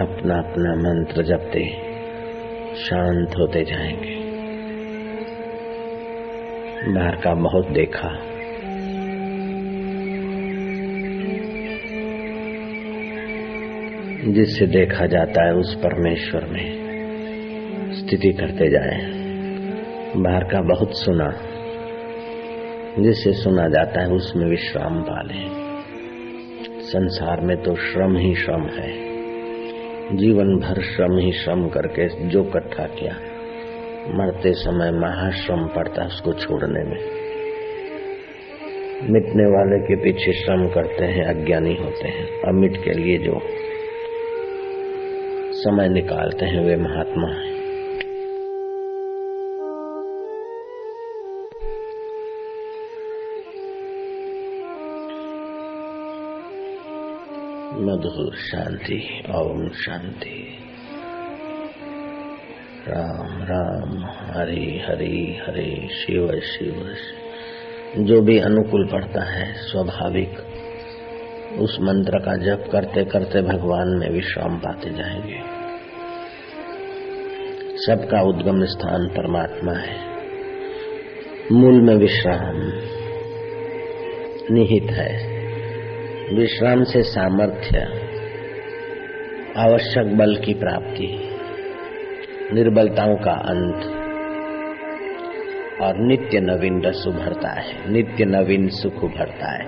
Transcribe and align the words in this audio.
अपना 0.00 0.38
अपना 0.38 0.74
मंत्र 0.74 1.22
जपते, 1.22 1.68
शांत 2.76 3.28
होते 3.38 3.64
जाएँगे। 3.64 4.24
बाहर 6.92 7.16
का 7.16 7.34
बहुत 7.34 7.68
देखा। 7.68 8.18
जिससे 14.32 14.66
देखा 14.66 15.06
जाता 15.06 15.46
है 15.46 15.54
उस 15.54 15.74
परमेश्वर 15.74 16.44
में 16.44 16.84
स्थिति 17.92 18.32
करते 18.32 18.70
जाए। 18.70 19.10
बाहर 20.16 20.44
का 20.44 20.60
बहुत 20.60 20.90
सुना। 20.92 21.34
जिससे 22.98 23.32
सुना 23.32 23.68
जाता 23.68 24.00
है 24.00 24.08
उसमें 24.08 24.46
विश्राम 24.46 25.02
पाले। 25.02 25.64
संसार 26.80 27.40
में 27.40 27.62
तो 27.62 27.74
श्रम 27.74 28.16
ही 28.16 28.34
श्रम 28.34 28.66
है। 28.66 29.13
जीवन 30.16 30.56
भर 30.56 30.80
श्रम 30.82 31.18
ही 31.18 31.32
श्रम 31.32 31.68
करके 31.68 32.08
जो 32.28 32.44
इकट्ठा 32.44 32.84
किया, 32.84 33.14
मरते 34.08 34.52
समय 34.52 34.90
महाश्रम 34.90 35.66
पड़ता 35.66 36.04
उसको 36.04 36.32
छोड़ने 36.32 36.84
में। 36.84 37.24
मिटने 39.10 39.46
वाले 39.46 39.80
के 39.80 39.96
पीछे 39.96 40.32
श्रम 40.32 40.68
करते 40.68 41.04
हैं, 41.04 41.24
अज्ञानी 41.24 41.74
होते 41.74 42.08
हैं 42.08 42.28
अमिट 42.48 42.76
के 42.84 42.90
लिए 42.90 43.18
जो 43.18 43.40
समय 45.52 45.88
निकालते 45.88 46.46
हैं, 46.46 46.64
वे 46.64 46.76
महात्मा 46.76 47.28
हैं। 47.28 47.53
मधुर 57.94 58.36
शांति, 58.36 59.22
ओम 59.34 59.68
शांति। 59.68 60.58
राम 62.88 63.42
राम, 63.42 64.04
हरि 64.04 64.80
हरि 64.88 65.40
हरि, 65.46 65.88
शिव 65.92 66.40
शिव। 66.40 66.94
जो 67.98 68.20
भी 68.20 68.38
अनुकूल 68.38 68.86
पड़ता 68.86 69.24
है, 69.24 69.54
स्वाभाविक, 69.54 70.38
उस 71.58 71.78
मंत्र 71.80 72.18
का 72.18 72.36
जप 72.36 72.68
करते 72.72 73.04
करते 73.04 73.42
भगवान 73.42 73.88
में 73.88 74.10
विश्राम 74.10 74.58
पाते 74.58 74.90
जाएँगे। 74.90 75.40
सबका 77.76 78.22
उद्गम 78.22 78.64
स्थान 78.64 79.08
परमात्मा 79.08 79.72
है। 79.72 79.96
मूल 81.52 81.80
में 81.80 81.96
विश्राम 81.96 82.56
निहित 84.54 84.90
है। 84.90 85.33
विश्राम 86.32 86.84
से 86.84 87.02
सामर्थ्य 87.02 87.78
आवश्यक 89.56 90.16
बल 90.16 90.36
की 90.36 90.54
प्राप्ति, 90.54 91.30
निर्बलताओं 92.52 93.16
का 93.16 93.32
अंत, 93.32 93.84
और 95.80 95.94
नित्य 95.96 96.40
नवीन 96.40 96.82
रस 96.82 97.04
उभरता 97.08 97.60
है, 97.60 97.92
नित्य 97.92 98.24
नवीन 98.24 98.68
सुख 98.68 99.04
उभरता 99.04 99.52
है, 99.52 99.64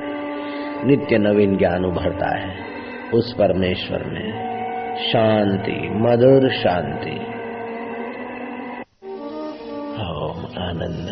नित्य 0.86 1.18
नवीन 1.18 1.56
ज्ञान 1.56 1.84
उभरता 1.84 2.38
है, 2.38 2.56
उस 3.14 3.32
परमेश्वर 3.32 4.04
में 4.04 4.56
शांति, 4.96 5.88
मधुर 5.92 6.50
शांति। 6.50 7.16
ओम 10.02 10.62
आनंद, 10.62 11.08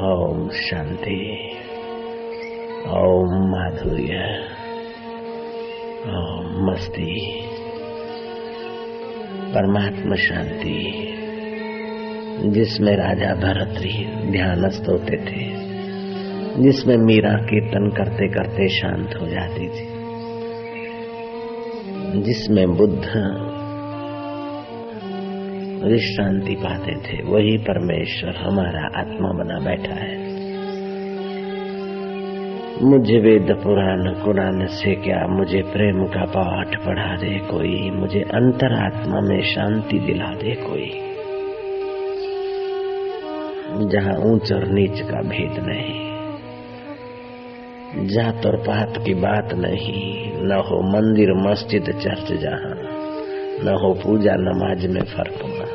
ओम 0.00 0.48
शांति। 0.48 1.55
ओम 2.86 3.50
माधुर्य 3.50 4.14
ओम 6.08 6.70
मस्ती 6.70 7.40
परमात्मा 9.54 10.16
शांति 10.16 11.02
जिसमें 12.44 12.96
राजा 12.96 13.34
भरत 13.34 13.80
ध्यानस्थ 14.32 14.88
होते 14.88 15.16
थे, 15.16 15.50
जिसमें 16.62 16.96
मीरा 16.96 17.32
कीर्तन 17.32 17.88
करते 17.88 18.28
करते 18.28 18.68
शांत 18.68 19.10
हो 19.20 19.26
जाती 19.26 19.68
थी, 19.68 19.88
जिसमें 22.22 22.76
बुद्ध 22.76 23.04
विश्रांति 25.92 26.54
पाते 26.54 26.94
थे, 26.94 27.22
वही 27.22 27.58
परमेश्वर 27.58 28.36
हमारा 28.36 29.00
आत्मा 29.00 29.28
बना 29.28 29.58
बैठा 29.58 29.94
है। 29.94 30.25
मुझे 32.82 33.18
वेद 33.18 33.60
पुराण, 33.64 34.24
कुरान 34.24 34.66
से 34.66 34.94
क्या 34.94 35.26
मुझे 35.26 35.62
प्रेम 35.62 36.04
का 36.04 36.24
पाठ 36.24 36.86
पढ़ा 36.86 37.16
दे 37.16 37.38
कोई? 37.38 37.90
मुझे 37.90 38.20
अंतरात्मा 38.20 39.20
में 39.20 39.42
शांति 39.42 39.98
दिला 39.98 40.24
दे 40.24 40.54
कोई? 40.54 40.90
जहाँ 43.88 44.16
ऊंच 44.18 44.52
और 44.52 44.66
नीच 44.66 45.00
का 45.00 45.22
भेद 45.22 45.64
नहीं 45.66 46.06
जात 48.06 48.46
और 48.46 48.56
पात 48.56 48.94
की 49.06 49.14
बात 49.14 49.54
नहीं, 49.54 50.32
न 50.32 50.52
हो 50.52 50.82
मंदिर, 50.82 51.32
मस्जिद, 51.32 51.84
चर्च 51.84 52.32
जहाँ, 52.32 52.76
न 53.64 53.78
हो 53.82 53.94
पूजा, 53.94 54.34
नमाज़ 54.34 54.88
में 54.88 55.02
फ़र्क 55.02 55.38
न 55.44 55.66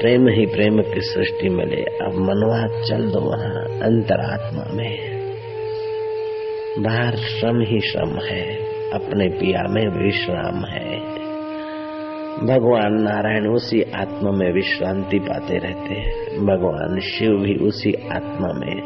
प्रेम 0.00 0.28
ही 0.28 0.46
प्रेम 0.46 0.82
की 0.82 1.00
सृष्टि 1.00 1.48
मिले, 1.48 1.82
अब 1.82 2.12
मनवा 2.14 2.82
चल 2.84 3.10
दो 3.10 3.20
वहाँ 3.20 3.64
अंतरात्मा 3.64 4.64
में। 4.74 5.17
बाहर 6.78 7.16
श्रम 7.16 7.60
ही 7.60 7.80
श्रम 7.80 8.10
है, 8.10 8.56
अपने 8.90 9.28
पिया 9.28 9.62
में 9.62 10.04
विश्राम 10.04 10.64
है। 10.64 10.98
भगवान 12.46 13.02
नारायण 13.02 13.46
उसी 13.46 13.82
आत्मा 13.82 14.30
में 14.30 14.52
विश्रांति 14.52 15.18
पाते 15.18 15.58
रहते 15.58 15.94
हैं। 15.94 16.38
भगवान 16.46 17.00
शिव 17.00 17.30
भी 17.30 17.54
उसी 17.54 17.92
आत्मा 17.92 18.52
में, 18.52 18.82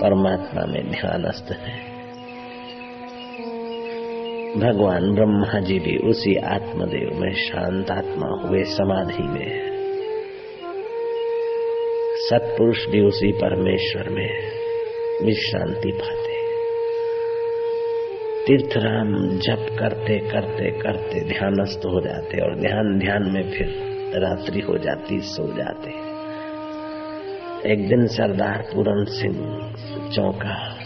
परमात्मा 0.00 0.66
में 0.66 0.90
ध्यानस्थ 0.90 1.52
है। 1.52 1.90
भगवान 4.56 5.14
ब्रह्मा 5.14 5.60
जी 5.60 5.78
भी 5.78 5.96
उसी 5.96 6.34
आत्मदेव 6.34 7.20
में 7.20 7.32
शांत 7.32 7.90
आत्मा 7.90 8.48
हुए 8.48 8.64
समाधि 8.64 9.22
में 9.22 9.70
सत्पुरुष 12.16 12.86
भी 12.86 13.00
उसी 13.00 13.32
परमेश्वर 13.32 14.08
में 14.08 14.42
विश्रांति 15.26 15.92
पाते 15.92 16.19
तीर्थराम 18.50 19.38
जप 19.38 19.76
करते 19.78 20.18
करते 20.18 20.70
करते 20.70 21.20
ध्यानस्थ 21.20 21.86
हो 21.86 22.00
जाते 22.00 22.38
और 22.38 22.60
ध्यान 22.60 22.98
ध्यान 22.98 23.22
में 23.22 23.42
फिर 23.42 23.66
रात्रि 24.16 24.60
हो 24.60 24.78
जाती, 24.78 25.20
सो 25.20 25.56
जाते। 25.56 25.90
एक 27.72 27.88
दिन 27.88 28.06
सरदार 28.06 28.58
पूरन 28.58 29.04
सिंह 29.04 29.34
चौका। 30.10 30.78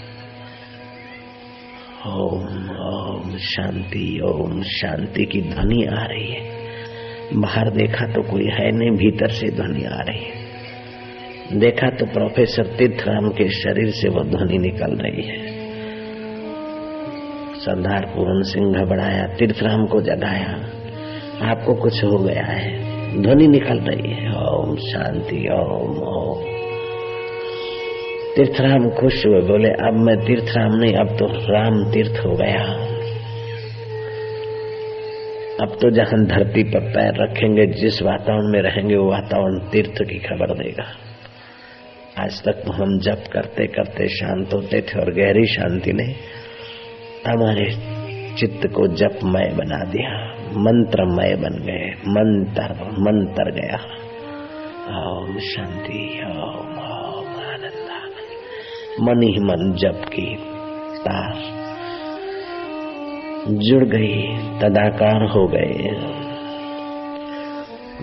ओम 2.06 2.70
ओम 2.70 3.36
शांति 3.36 4.20
ओम 4.24 4.62
शांति 4.62 5.24
की 5.24 5.42
ध्वनि 5.42 5.84
आ 5.84 6.04
रही 6.04 6.26
है। 6.26 6.50
बाहर 7.34 7.70
देखा 7.70 8.06
तो 8.06 8.22
कोई 8.22 8.44
है 8.44 8.72
नहीं, 8.72 8.90
भीतर 8.90 9.28
से 9.28 9.50
ध्वनि 9.50 9.84
आ 9.84 10.00
रही 10.00 10.24
है। 10.24 11.60
देखा 11.60 11.90
तो 11.90 12.06
प्रोफेसर 12.06 12.66
तीर्थराम 12.66 13.28
के 13.28 13.48
शरीर 13.48 13.90
से 13.90 14.08
वो 14.08 14.24
ध्वनि 14.24 14.58
निकल 14.58 14.96
रही 14.96 15.22
है। 15.22 15.63
सरदार 17.64 18.06
पूरन 18.06 18.42
सिंह 18.42 18.72
घबराया, 18.72 19.26
तीर्थराम 19.26 19.86
को 19.86 20.02
जगाया। 20.02 20.50
आपको 21.50 21.74
कुछ 21.74 22.04
हो 22.04 22.18
गया 22.18 22.44
है। 22.44 22.84
ध्वनि 23.22 23.46
निकल 23.48 23.78
रही 23.78 24.12
है। 24.12 24.32
ओम 24.32 24.76
शांति, 24.76 25.48
ओम 25.52 25.98
ओम। 25.98 26.44
तीर्थराम 28.36 28.90
खुश 28.90 29.26
हुए, 29.26 29.40
बोले, 29.40 29.68
अब 29.68 29.94
मैं 29.94 30.26
तीर्थराम 30.26 30.72
नहीं, 30.72 30.94
अब 30.94 31.08
तो 31.08 31.26
राम 31.26 31.92
तीर्थ 31.92 32.26
हो 32.26 32.32
गया। 32.32 32.64
अब 35.62 35.78
तो 35.82 35.90
जहाँ 35.90 36.24
धरती 36.24 36.62
पर 36.62 36.80
पैर 36.80 37.12
रखेंगे, 37.22 37.66
जिस 37.66 38.02
वातावरण 38.02 38.52
में 38.52 38.62
रहेंगे, 38.62 38.96
वो 38.96 39.10
वातावरण 39.10 39.58
तीर्थ 39.58 40.02
की 40.02 40.18
खबर 40.18 40.54
देगा। 40.54 40.84
आज 42.18 42.42
तक 42.48 42.62
हम 42.74 42.98
जप 42.98 43.24
करते 43.32 43.66
करते 43.66 44.08
शांत 44.08 44.54
होते 44.54 44.80
थे 44.80 45.00
और 45.00 45.12
गहरी 45.12 45.46
शांति 45.46 45.92
ने 45.92 46.14
हमारे 47.26 47.64
चित्त 48.38 48.66
को 48.66 48.86
जपमय 48.86 49.54
बना 49.56 49.78
दिया, 49.84 50.34
मंत्रमय 50.56 51.36
बन 51.36 51.62
गए, 51.62 51.90
मंत्र 52.08 52.74
मंत्र 52.84 53.50
गया। 53.50 53.78
ओम 55.02 55.38
शांति, 55.38 56.22
ओम 56.26 56.78
ओम 56.78 57.26
आनंद 57.26 57.90
मन 59.00 59.22
ही 59.22 59.38
मन 59.40 59.72
जप 59.72 60.04
की 60.08 60.36
तार 60.98 61.64
जुड़ 63.48 63.84
गई, 63.84 64.22
तदाकार 64.58 65.22
हो 65.22 65.46
गए। 65.46 65.90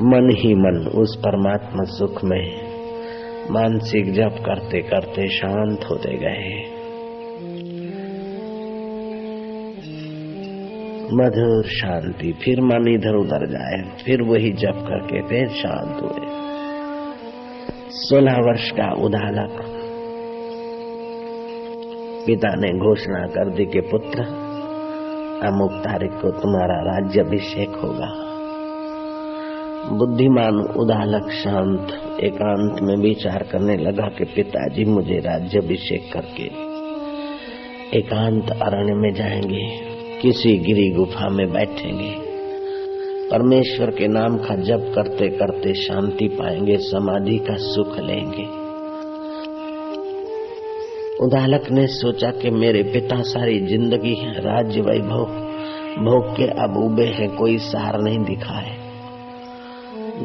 मन 0.04 0.36
ही 0.38 0.56
मन 0.56 0.88
उस 0.88 1.16
परमात्मा 1.20 1.84
सुख 1.84 2.24
में 2.24 2.72
मानसिक 3.52 4.14
जप 4.14 4.44
करते 4.46 4.82
करते 4.82 5.28
शांत 5.28 5.86
होते 5.90 6.18
गए। 6.18 6.81
मधुर 11.14 11.64
शांति, 11.66 12.34
फिर 12.44 12.62
मन 12.62 12.88
इधर 12.88 13.16
उधर 13.16 13.46
जाए, 13.46 14.04
फिर 14.06 14.22
वही 14.22 14.52
जप 14.52 14.86
करके 14.88 15.22
फिर 15.22 15.48
शांत 15.48 16.02
हुए। 16.02 16.28
सोलह 17.90 18.34
वर्ष 18.34 18.72
का 18.72 18.94
उदालक 18.94 19.66
पिता 22.26 22.50
ने 22.50 22.68
घोषणा 22.68 23.28
कर 23.28 23.50
दी 23.50 23.66
कि 23.66 23.80
पुत्र, 23.80 24.20
अमुक 25.48 25.72
तारीख 25.72 26.12
को 26.12 26.32
तुम्हारा 26.32 26.76
राज्य 26.76 27.20
अभिषेक 27.20 27.70
होगा। 27.70 28.32
बुद्धिमान 29.92 30.56
उदालक 30.56 31.32
शांत, 31.32 31.88
एकांत 32.24 32.82
में 32.82 32.96
विचार 32.96 33.44
करने 33.52 33.78
लगा 33.78 34.08
कि 34.08 34.24
पिताजी 34.24 34.86
मुझे 34.86 35.18
राज्य 35.18 35.60
अभिषेक 35.60 36.14
करके 36.14 36.72
एकांत 37.98 38.50
अरण्य 38.50 38.94
में 38.94 39.14
जाएँगे। 39.14 39.91
किसी 40.22 40.52
गिरी 40.58 40.90
गुफा 40.90 41.30
में 41.30 41.48
बैठेंगे। 41.52 42.10
परमेश्वर 43.30 43.92
के 43.92 44.08
नाम 44.08 44.38
का 44.38 44.56
जप 44.56 44.92
करते 44.96 45.30
करते 45.30 45.74
शांति 45.74 46.28
पाएँगे, 46.28 46.78
समाधि 46.78 47.38
का 47.38 47.56
सुख 47.58 47.98
लेंगे। 48.00 48.46
उदालक 51.26 51.72
ने 51.72 51.88
सोचा 51.88 52.32
कि 52.32 52.50
मेरे 52.50 52.84
पिता 52.84 53.22
सारी 53.22 53.60
ज़िंदगी 53.60 54.14
है 54.16 54.34
राज्य 54.42 54.82
वैभव, 54.82 55.26
भोग 56.06 56.32
के 56.36 56.48
अब 56.64 56.78
उबे 56.78 57.06
है, 57.06 57.28
कोई 57.28 57.58
सहार 57.58 58.00
नहीं 58.02 58.20
दिखा 58.20 58.60
है 58.60 58.80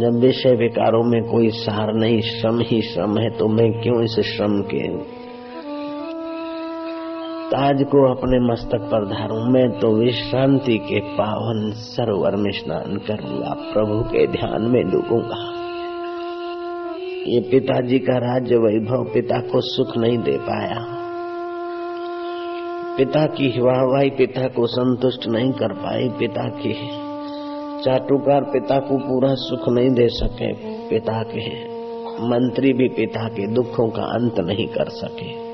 जब 0.01 0.21
विषय 0.21 0.55
विकारों 0.55 1.03
में 1.05 1.23
कोई 1.23 1.51
सहार 1.51 1.95
नहीं, 1.95 2.21
श्रम 2.21 2.61
ही 2.61 2.83
श्रम 2.83 3.19
है 3.19 3.31
तो 3.31 3.49
मैं 3.49 3.71
क्यों 3.83 4.03
इस 4.05 4.21
श्रम 4.27 4.61
के 4.75 4.89
ताज 7.47 7.83
को 7.83 8.01
अपने 8.11 8.39
मस्तक 8.53 8.87
पर 8.93 9.05
धारूं 9.07 9.43
मैं 9.53 9.69
तो 9.81 9.89
विश्रांति 9.97 10.79
के 10.79 11.01
पावन 11.01 11.71
सरोवर 11.73 12.37
में 12.37 12.51
स्नान 12.53 12.97
करूँगा 12.97 13.53
प्रभु 13.73 13.99
के 14.05 14.27
ध्यान 14.27 14.63
में 14.63 14.83
डूबूँगा। 14.91 15.39
ये 17.27 17.41
पिताजी 17.41 17.99
का 17.99 18.17
राज्य 18.19 18.57
वैभव 18.57 19.05
पिता 19.15 19.41
को 19.41 19.61
सुख 19.61 19.97
नहीं 19.97 20.19
दे 20.19 20.37
पाया। 20.39 20.81
पिता 22.97 23.27
की 23.27 23.49
वाहवाही 23.61 24.11
पिता 24.11 24.49
को 24.49 24.67
संतुष्ट 24.67 25.29
नहीं 25.29 25.53
कर 25.53 25.73
पाई, 25.73 26.09
पिता 26.09 26.49
की 26.59 26.75
चाटुकार 27.85 28.51
पिता 28.53 28.79
को 28.81 28.99
पूरा 28.99 29.35
सुख 29.39 29.69
नहीं 29.69 29.91
दे 29.91 30.09
सके, 30.09 30.53
पिता 30.89 31.23
के 31.23 31.49
मंत्री 32.29 32.73
भी 32.73 32.89
पिता 32.89 33.29
के 33.29 33.53
दुखों 33.55 33.91
का 33.91 34.15
अंत 34.15 34.41
नहीं 34.41 34.67
कर 34.67 34.89
सके। 34.97 35.46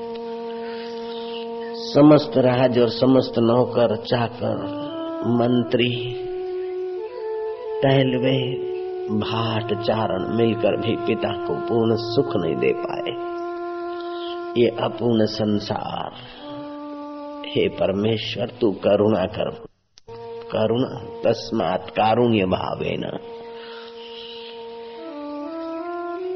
समस्त 1.93 2.37
राज 2.37 2.79
और 2.79 2.89
समस्त 2.89 3.39
नौकर 3.39 3.95
चाकर, 3.95 4.55
मंत्री, 5.25 6.13
टहलवे, 7.83 8.53
भाट 9.09 9.81
चारण 9.81 10.37
मिलकर 10.37 10.77
भी 10.77 10.95
पिता 10.95 11.45
को 11.47 11.53
पूर्ण 11.53 11.95
सुख 11.95 12.35
नहीं 12.35 12.55
दे 12.55 12.73
पाए। 12.73 13.33
ये 14.61 14.67
अपूर्ण 14.67 15.25
संसार। 15.25 16.11
हे 17.47 17.67
परमेश्वर, 17.67 18.47
तू 18.61 18.71
करुणा 18.71 19.25
कर। 19.25 19.49
करुणा 20.55 21.21
तस्मात 21.25 21.89
कारुण्य 21.89 22.45
भावे 22.45 22.97
न 22.99 23.17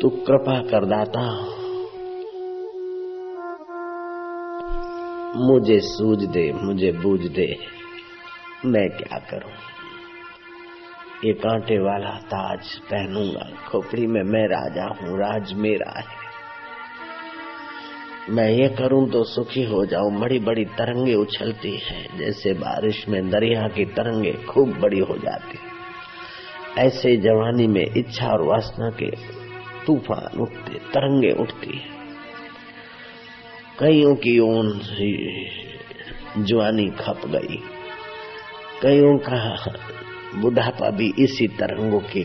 तू 0.02 0.10
कृपा 0.10 0.62
कर 0.62 0.86
दाता 0.86 1.57
मुझे 5.38 5.80
सूझ 5.80 6.18
दे, 6.24 6.52
मुझे 6.52 6.92
बूझ 6.92 7.20
दे। 7.20 7.58
मैं 8.66 8.90
क्या 8.90 9.18
करूँ? 9.18 9.52
ये 11.26 11.34
कांटे 11.34 11.80
वाला 11.80 12.10
ताज 12.10 12.76
पहनूँगा। 12.76 13.70
खोपड़ी 13.70 14.08
में 14.08 14.24
मैं 14.24 14.48
राजा 14.48 14.84
हूँ, 14.84 15.18
राज 15.20 15.54
मेरा 15.54 16.00
है। 16.00 16.28
मैं 18.30 18.50
ये 18.50 18.70
करूँ 18.70 19.10
तो 19.10 19.24
सुखी 19.24 19.64
हो 19.64 19.86
जाऊँ। 19.86 20.20
बड़ी 20.20 20.40
बड़ी 20.40 20.66
तरंगे 20.66 21.14
उछलती 21.14 21.78
हैं। 21.78 22.18
जैसे 22.18 22.54
बारिश 22.54 23.10
में 23.10 23.30
दरिया 23.30 23.68
की 23.68 23.86
तरंगे 23.86 24.34
खूब 24.34 24.70
बड़ी 24.70 25.00
हो 25.00 25.18
जाती 25.18 25.58
ऐसे 26.82 27.18
जवानी 27.18 27.68
में 27.68 27.86
इच्छा 27.98 28.28
और 28.28 28.42
वासना 28.42 28.90
के 28.90 29.12
तूफ़ान 29.86 30.40
उठते, 30.40 30.74
तरंगे 30.74 31.32
उठती 31.32 31.78
है। 31.78 31.97
कईयों 33.80 34.16
की 34.16 34.40
ओन 34.40 34.80
जवानी 36.38 36.88
खप 36.88 37.22
गई। 37.26 37.58
कईयों 38.82 39.18
का 39.18 39.66
बुढ़ापा 40.36 40.90
भी 40.90 41.14
इसी 41.20 41.48
तरंगों 41.48 42.00
की 42.00 42.24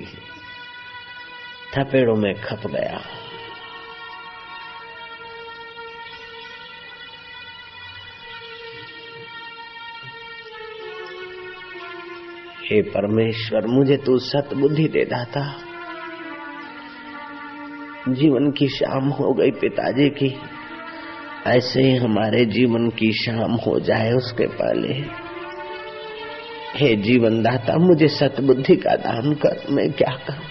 थपेड़ों 1.77 2.17
में 2.17 2.35
खप 2.35 2.67
गया। 2.67 3.01
हे 12.65 12.83
परमेश्वर, 12.83 13.67
मुझे 13.67 13.97
तू 13.97 14.19
सत 14.19 14.49
बुद्धि 14.55 14.89
दे 14.89 15.05
दाता। 15.05 15.57
जीवन 18.09 18.51
की 18.51 18.69
शाम 18.69 19.09
हो 19.09 19.33
गई 19.33 19.51
पिताजी 19.51 20.09
की। 20.09 20.62
ऐसे 21.47 21.83
ही 21.83 21.97
हमारे 21.97 22.45
जीवन 22.45 22.89
की 22.89 23.13
शाम 23.13 23.53
हो 23.53 23.81
जाए 23.81 24.13
उसके 24.13 24.47
पहले। 24.47 25.05
हे 26.77 26.97
जीवन 26.97 27.43
दाता 27.43 27.77
मुझे 27.77 28.09
सतबुद्धि 28.09 28.77
का 28.77 28.97
दान 28.97 29.35
कर, 29.35 29.63
मैं 29.71 29.93
क्या 29.93 30.17
करूँ? 30.17 30.45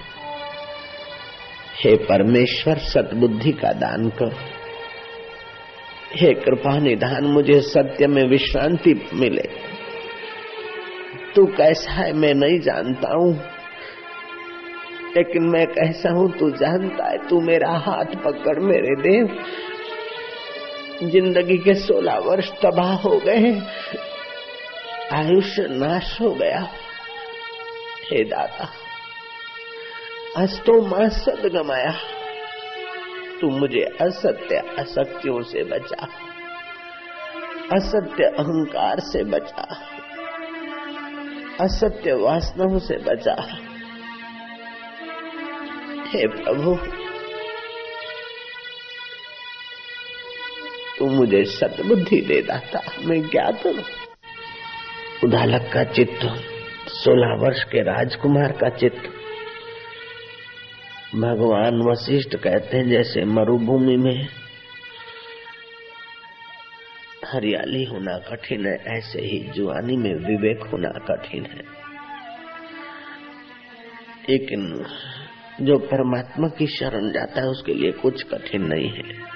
हे 1.83 1.95
परमेश्वर, 1.95 2.77
सतबुद्धि 2.77 3.51
का 3.51 3.71
दान 3.71 4.09
कर। 4.09 4.31
हे 6.15 6.33
कृपा 6.33 6.79
निधान, 6.79 7.23
मुझे 7.23 7.61
सत्य 7.61 8.07
में 8.07 8.23
विश्रांति 8.23 9.09
मिले। 9.13 9.43
तू 11.35 11.45
कैसा 11.45 11.91
है, 11.91 12.13
मैं 12.13 12.33
नहीं 12.33 12.59
जानता 12.59 13.13
हूँ। 13.13 13.39
लेकिन 15.17 15.43
मैं 15.43 15.67
कैसा 15.67 16.09
हूँ, 16.09 16.37
तू 16.37 16.49
जानता 16.49 17.09
है, 17.09 17.17
तू 17.27 17.41
मेरा 17.41 17.71
हाथ 17.71 18.05
पकड़, 18.05 18.59
मेरे 18.59 18.95
देव। 18.95 19.39
ज़िंदगी 21.03 21.57
के 21.57 21.73
सोलह 21.73 22.17
वर्ष 22.17 22.51
तबाह 22.51 22.93
हो 22.93 23.17
गए 23.17 23.51
आयुष्य 25.11 25.67
नाश 25.69 26.21
हो 26.21 26.29
गया। 26.31 26.59
हे 28.11 28.23
दाता 28.23 28.69
अस्तो 30.37 30.81
माँ 30.81 31.09
सद 31.09 31.45
गमाया 31.45 31.91
तू 33.41 33.49
मुझे 33.49 33.83
असत्य 34.01 34.55
असत्यों 34.79 35.41
से 35.41 35.63
बचा। 35.63 36.07
असत्य 37.73 38.23
अहंकार 38.23 38.99
से 38.99 39.23
बचा। 39.23 39.67
असत्य 41.61 42.13
वासनाओं 42.13 42.79
से 42.79 42.97
बचा। 42.97 43.35
हे 46.07 46.27
प्रभु 46.27 46.75
तू 51.01 51.09
मुझे 51.09 51.45
सतबुद्धि 51.45 52.21
दे 52.21 52.41
दाता। 52.41 52.81
मैं 53.05 53.29
क्या 53.29 53.51
करूँ 53.51 53.83
उदालक 55.23 55.71
का 55.73 55.83
चित्त, 55.83 56.19
सोलह 56.89 57.43
वर्ष 57.43 57.63
के 57.63 57.81
राजकुमार 57.81 58.51
का 58.51 58.69
चित्त। 58.69 59.09
भगवान 61.15 61.81
वशिष्ठ 61.81 62.35
कहते 62.35 62.77
हैं, 62.77 62.89
जैसे 62.89 63.25
मरुभूमि 63.25 63.97
में 63.97 64.27
हरियाली 67.25 67.83
होना 67.83 68.17
कठिन 68.17 68.65
है, 68.65 68.97
ऐसे 68.97 69.21
ही 69.21 69.39
जुआनी 69.39 69.97
में 69.97 70.13
विवेक 70.13 70.59
होना 70.63 70.89
कठिन 70.89 71.45
है। 71.45 71.63
लेकिन 74.29 74.85
जो 75.61 75.77
परमात्मा 75.77 76.47
की 76.47 76.67
शरण 76.67 77.11
जाता 77.11 77.41
है, 77.41 77.47
उसके 77.47 77.73
लिए 77.73 77.91
कुछ 77.91 78.23
कठिन 78.23 78.61
नहीं 78.61 78.89
है। 78.89 79.30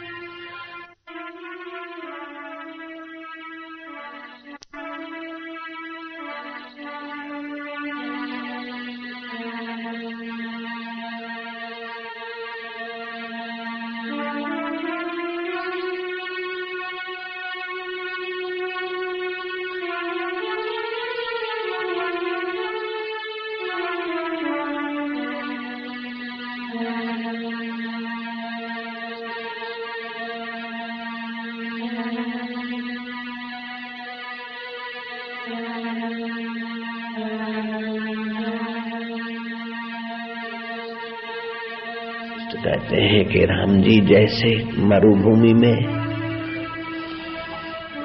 कहते 42.56 43.02
हैं 43.02 43.26
कि 43.26 43.40
राम 43.40 43.82
जी 43.82 44.00
जैसे 44.02 44.50
मरुभूमि 44.78 45.54
में 45.54 46.06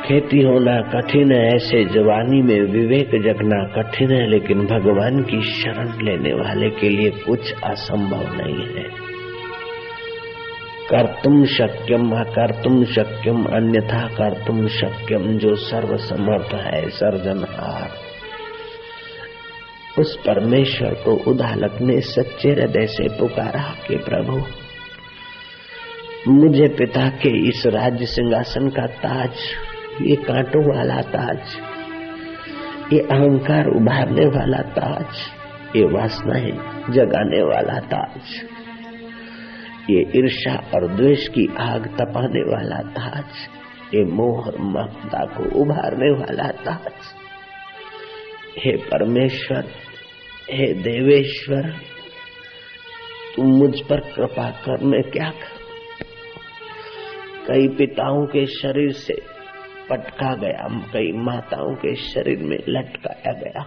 खेती 0.07 0.43
होना 0.43 0.81
कठिन 0.81 1.33
है, 1.33 1.57
ऐसे 1.57 1.85
जवानी 1.85 2.43
में 2.43 2.61
विवेक 2.61 3.11
जगना 3.11 3.59
कठिन 3.77 4.13
है, 4.13 4.31
लेकिन 4.31 4.59
भगवान 4.59 5.23
की 5.23 5.43
शरण 5.43 6.05
लेने 6.05 6.33
वाले 6.35 6.71
के 6.71 6.89
लिए 6.89 7.11
कुछ 7.11 7.53
असंभव 7.65 8.23
नहीं 8.43 8.67
है। 8.67 8.89
कर्तुम 10.91 11.45
शक्यम 11.45 12.11
अकर्तुम 12.11 12.85
शक्यम, 12.85 13.45
अन्यथा 13.45 14.07
कर्तुम 14.07 14.67
शक्यम, 14.69 15.39
जो 15.39 15.55
सर्व 15.55 15.97
समर्थ 15.97 16.55
है 16.55 16.89
सर्जनहार 16.89 18.10
उस 19.99 20.17
परमेश्वर 20.17 20.95
को 20.95 21.31
उदालक 21.31 21.79
ने 21.81 22.01
सच्चे 22.01 22.49
हृदय 22.49 22.87
से 22.87 23.09
पुकारा 23.09 23.75
कि 23.89 23.97
प्रभु। 23.97 24.43
मुझे 26.29 26.69
पिता 26.69 27.09
के 27.09 27.49
इस 27.49 27.67
राज्य 27.67 28.07
सिंहासन 28.07 28.69
का 28.69 28.87
ताज, 28.87 29.31
ये 30.03 30.17
कांटों 30.17 30.77
वाला 30.77 31.01
ताज, 31.03 31.39
ये 32.93 33.01
अहंकार 33.01 33.67
उभारने 33.67 34.27
वाला 34.27 34.59
ताज, 34.59 35.17
ये 35.77 35.85
वासनाएँ 35.85 36.53
जगाने 36.91 37.43
वाला 37.43 37.79
ताज, 37.79 38.21
ये 39.91 40.01
ईर्षा 40.17 40.55
और 40.75 40.97
द्वेष 40.97 41.29
की 41.29 41.47
आग 41.61 41.87
तपाने 41.87 42.43
वाला 42.53 42.91
ताज, 42.91 43.25
ये 43.95 44.05
मोह 44.05 44.53
ममता 44.61 45.25
को 45.25 45.61
उभारने 45.61 46.11
वाला 46.11 46.49
ताज। 46.49 46.93
हे 48.65 48.77
परमेश्वर, 48.77 49.65
हे 50.51 50.75
देवेश्वर 50.75 51.63
तुम 53.37 53.47
मुझ 53.47 53.81
पर 53.81 54.01
कृपा 54.01 54.51
कर, 54.51 54.85
मैं 54.85 55.03
क्या 55.03 55.31
कर? 55.31 55.61
कई 57.47 57.69
पिताओं 57.69 58.27
के 58.27 58.47
शरीर 58.47 58.93
से 58.93 59.15
पटका 59.91 60.35
गया, 60.35 60.81
कई 60.93 61.13
माताओं 61.13 61.75
के 61.75 61.95
शरीर 61.95 62.39
में 62.39 62.59
लटकाया 62.69 63.33
गया। 63.33 63.63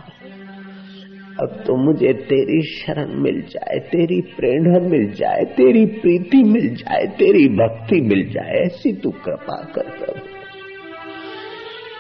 अब 1.42 1.64
तो 1.68 1.76
मुझे 1.76 2.14
तेरी 2.14 2.62
शरण 2.62 3.22
मिल 3.22 3.42
जाए, 3.42 3.80
तेरी 3.80 4.22
प्रेरणा 4.22 4.90
मिल 4.90 5.12
जाए, 5.12 5.44
तेरी 5.44 5.86
प्रीति 5.86 6.44
मिल 6.44 6.76
जाए, 6.76 7.08
तेरी 7.08 7.48
भक्ति 7.48 8.02
मिल 8.02 8.30
जाए, 8.30 8.52
ऐसी 8.52 8.94
तू 8.94 9.12
कृपा 9.12 9.64
कर, 9.76 9.84
प्रभु। 9.84 10.43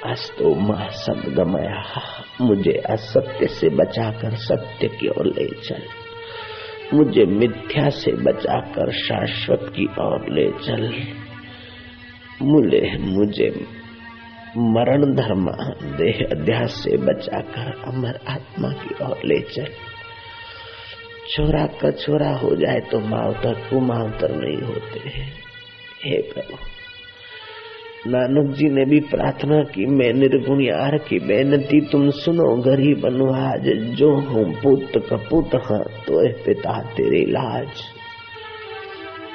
अस्तो 0.05 0.55
माँ 0.55 0.88
मुझे 2.41 2.72
असत्य 2.72 3.48
से 3.48 3.69
बचाकर 3.69 4.36
सत्य 4.36 4.88
की 4.88 5.07
ओर 5.07 5.25
ले 5.25 5.62
चल। 5.62 5.81
मुझे 6.93 7.25
मिथ्या 7.25 7.89
से 7.89 8.12
बचाकर 8.12 8.91
शाश्वत 8.91 9.60
की 9.62 9.86
ओर 9.86 10.25
ले 10.29 10.51
चल। 10.51 10.93
मुझे 12.41 12.98
मुझे 13.00 13.67
मरण 14.57 15.15
धर्म, 15.15 15.51
देह 15.98 16.27
अध्यास 16.31 16.72
से 16.72 16.98
बचाकर 16.98 17.83
अमर 17.88 18.19
आत्मा 18.27 18.69
की 18.69 19.03
ओर 19.03 19.17
ले 19.25 19.41
चल। 19.41 19.67
छोरा 21.29 21.65
कछोरा 21.65 22.29
हो 22.29 22.55
जाए 22.55 22.79
तो 22.79 23.00
मावतर 23.00 23.53
कुमावतर 23.53 24.31
नहीं 24.31 24.62
होते। 24.62 25.10
हे 26.05 26.22
प्रभु 26.22 26.72
नानक 28.07 28.50
जी 28.55 28.67
ने 28.69 28.83
भी 28.86 29.00
प्रार्थना 29.00 29.57
की, 29.63 29.86
मैं 29.88 30.12
निर्गुण 30.13 30.62
यार 30.62 30.98
की 30.98 31.19
बेनती 31.19 31.79
तुम 31.81 32.10
सुनो, 32.10 32.48
गरीब 32.62 33.05
अनुवाज 33.05 33.67
जो 33.95 34.10
हूँ 34.22 34.43
पुत 34.53 34.98
कपूत 35.10 35.55
हाँ 35.65 35.83
तो 36.05 36.22
पिता 36.45 36.74
तेरे 36.93 37.22
इलाज। 37.22 37.83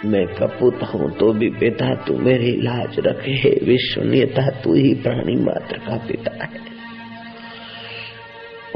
मैं 0.06 0.26
कपूत 0.34 0.82
हूँ 0.84 1.10
तो 1.10 1.32
भी 1.32 1.48
पिता 1.50 1.94
तू 2.04 2.16
मेरे 2.18 2.50
इलाज 2.50 2.98
रखे 2.98 3.50
विश्वनीयता 3.66 4.48
तू 4.60 4.74
ही 4.74 4.94
प्राणी 4.94 5.36
मात्र 5.36 5.78
का 5.78 5.96
पिता 6.06 6.34
है। 6.44 6.66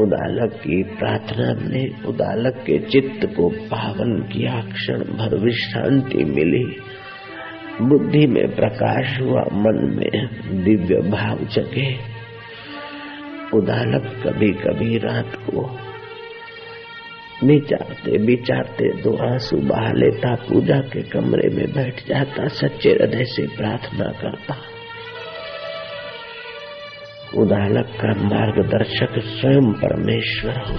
उदालक 0.00 0.52
की 0.54 0.82
प्रार्थना 0.98 1.52
ने 1.68 1.84
उदालक 2.08 2.62
के 2.66 2.78
चित्त 2.86 3.26
को 3.36 3.48
पावन 3.68 4.18
किया 4.32 4.60
क्षण 4.72 5.04
भर 5.12 5.38
विश्रांति 5.38 6.24
मिली। 6.24 6.64
बुद्धि 7.88 8.26
में 8.26 8.54
प्रकाश 8.56 9.20
हुआ, 9.20 9.40
मन 9.40 9.96
में 9.96 10.26
दिव्य 10.64 11.10
भाव 11.10 11.38
जगे। 11.38 11.96
उदालक 13.54 14.22
कभी 14.26 14.50
कभी 14.50 14.98
रात 14.98 15.36
को 15.36 15.78
विचारते 17.44 18.10
विचारते 18.10 19.02
दो 19.02 19.32
आँसू 19.32 19.56
बहा 19.56 19.92
लेता, 19.92 20.34
पूजा 20.34 20.78
के 20.78 21.02
कमरे 21.02 21.48
में 21.50 21.72
बैठ 21.72 22.08
जाता, 22.08 22.48
सच्चे 22.48 22.88
हृदय 22.90 23.24
से 23.24 23.46
प्रार्थना 23.46 24.04
करता। 24.04 24.56
उदालक 27.36 27.86
का 27.86 28.08
मार्गदर्शक 28.08 29.18
स्वयं 29.18 29.72
परमेश्वर 29.72 30.52
हो, 30.52 30.78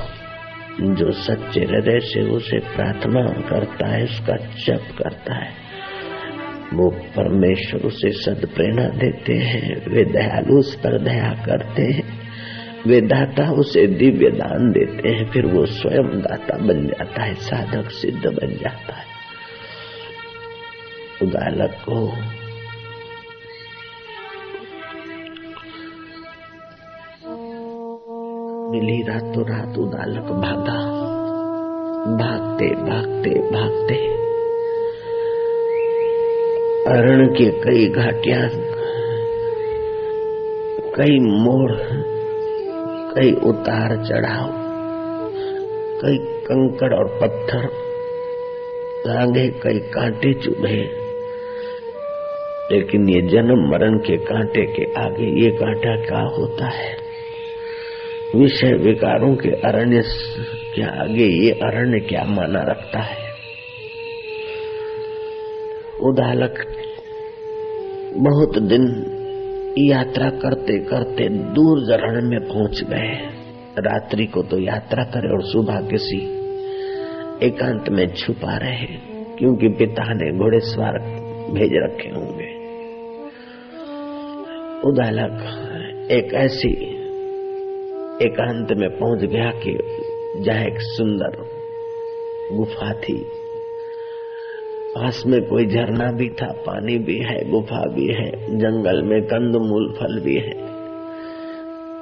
जो 0.96 1.12
सच्चे 1.12 1.60
हृदय 1.60 2.00
से 2.00 2.22
उसे 2.22 2.60
प्रार्थना 2.60 3.42
करता 3.50 3.88
है, 3.88 4.04
उसका 4.04 4.36
जप 4.36 4.96
करता 5.04 5.36
है। 5.36 5.63
वो 6.74 6.90
परमेश्वर 6.90 7.82
उसे 7.82 8.12
सद 8.12 8.50
प्रेरणा 8.56 8.88
देते 8.88 9.34
हैं, 9.34 9.90
वे 9.90 10.06
दयालु 10.06 10.60
उस 10.60 10.76
पर 10.76 11.04
दया 11.04 11.44
करते 11.46 11.82
हैं। 11.82 12.24
वे 12.88 13.02
दाता 13.02 13.52
उसे 13.52 13.88
दिव्य 13.88 14.30
दान 14.30 14.72
देते 14.72 15.10
हैं, 15.10 15.32
फिर 15.32 15.46
वो 15.46 15.66
स्वयं 15.66 16.22
दाता 16.22 16.58
बन 16.58 16.88
जाता 16.88 17.24
है, 17.24 17.34
साधक 17.34 17.90
सिद्ध 17.90 18.26
बन 18.26 18.48
जाता 18.48 18.94
है। 18.94 19.14
उदालक 21.22 21.72
को 21.90 22.12
मिली 28.72 29.02
रातों 29.02 29.50
रात 29.50 29.78
उदालक 29.78 30.24
भागा 30.24 31.04
भागते 32.18 32.70
भागते 32.70 33.30
भागते। 33.30 34.23
अरण 36.88 37.28
के 37.28 37.46
कई 37.46 37.90
घाटिया, 37.90 38.50
कई 40.96 41.20
मोड़, 41.20 41.72
कई 43.16 43.32
उतार 43.32 44.06
चढ़ाव, 44.06 44.50
कई 46.02 46.18
कंकड़ 46.18 46.94
और 46.94 47.20
पत्थर 47.22 47.70
लांगे 49.08 49.50
कई 49.50 49.80
कांटे 49.80 50.34
चुभे। 50.34 51.04
लेकिन 52.72 53.10
ये 53.10 53.22
जन्म 53.22 53.72
मरण 53.72 53.98
के 53.98 54.18
कांटे 54.18 54.66
के 54.66 54.94
आगे 54.94 55.44
ये 55.44 55.52
कांटा 55.52 55.96
क्या 55.96 56.22
होता 56.22 56.66
है? 56.66 56.98
विषय 58.36 58.74
विकारों 58.74 59.36
के 59.36 59.50
अरण्य 59.50 60.02
के 60.76 60.84
आगे 60.84 61.46
ये 61.46 61.52
अरण्य 61.52 62.00
क्या 62.00 62.24
माना 62.24 62.64
रखता 62.64 63.00
है? 63.00 63.23
उदालक 66.04 66.56
बहुत 68.18 68.58
दिन 68.64 68.86
यात्रा 69.80 70.30
करते 70.40 70.78
करते 70.80 71.28
दूर 71.54 71.84
जरण 71.86 72.30
में 72.30 72.40
पहुँच 72.40 72.82
गए। 72.84 73.12
रात्रि 73.80 74.26
को 74.26 74.42
तो 74.44 74.60
यात्रा 74.60 75.04
करे 75.04 75.32
और 75.34 75.44
सुबह 75.44 75.80
किसी 75.82 76.18
एकांत 77.46 77.90
में 77.90 78.06
छुपा 78.16 78.58
रहे, 78.58 78.88
क्योंकि 79.38 79.70
पिता 79.70 80.04
ने 80.14 80.32
घोड़ेसवार 80.40 81.00
भेज 81.54 81.72
रखे 81.84 82.10
होंगे। 82.10 82.52
उदालक 84.90 86.12
एक 86.12 86.34
ऐसी 86.34 86.74
एकांत 88.26 88.78
में 88.78 88.90
पहुँच 88.90 89.24
गया 89.26 89.52
कि 89.64 89.78
जहाँ 90.44 90.66
एक 90.66 90.82
सुंदर 90.82 91.42
गुफा 92.58 92.94
थी। 92.94 93.18
पास 94.94 95.24
में 95.28 95.42
कोई 95.42 95.66
झरना 95.66 96.12
भी 96.12 96.30
था, 96.30 96.48
पानी 96.48 96.98
भी 96.98 97.18
है, 97.18 97.52
गुफा 97.52 97.90
भी 97.90 98.08
है, 98.08 98.32
जंगल 98.58 99.02
में 99.04 99.22
कंद 99.22 99.56
मूल 99.56 99.94
फल 100.00 100.20
भी 100.20 100.36
है। 100.36 100.54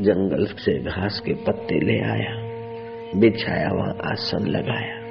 जंगल 0.00 0.46
से 0.46 0.78
घास 0.78 1.22
के 1.26 1.32
पत्ते 1.32 1.80
ले 1.80 1.98
आया, 2.00 2.32
बिछाया 3.20 3.68
वहाँ 3.68 3.96
आसन 4.12 4.46
लगाया। 4.46 5.02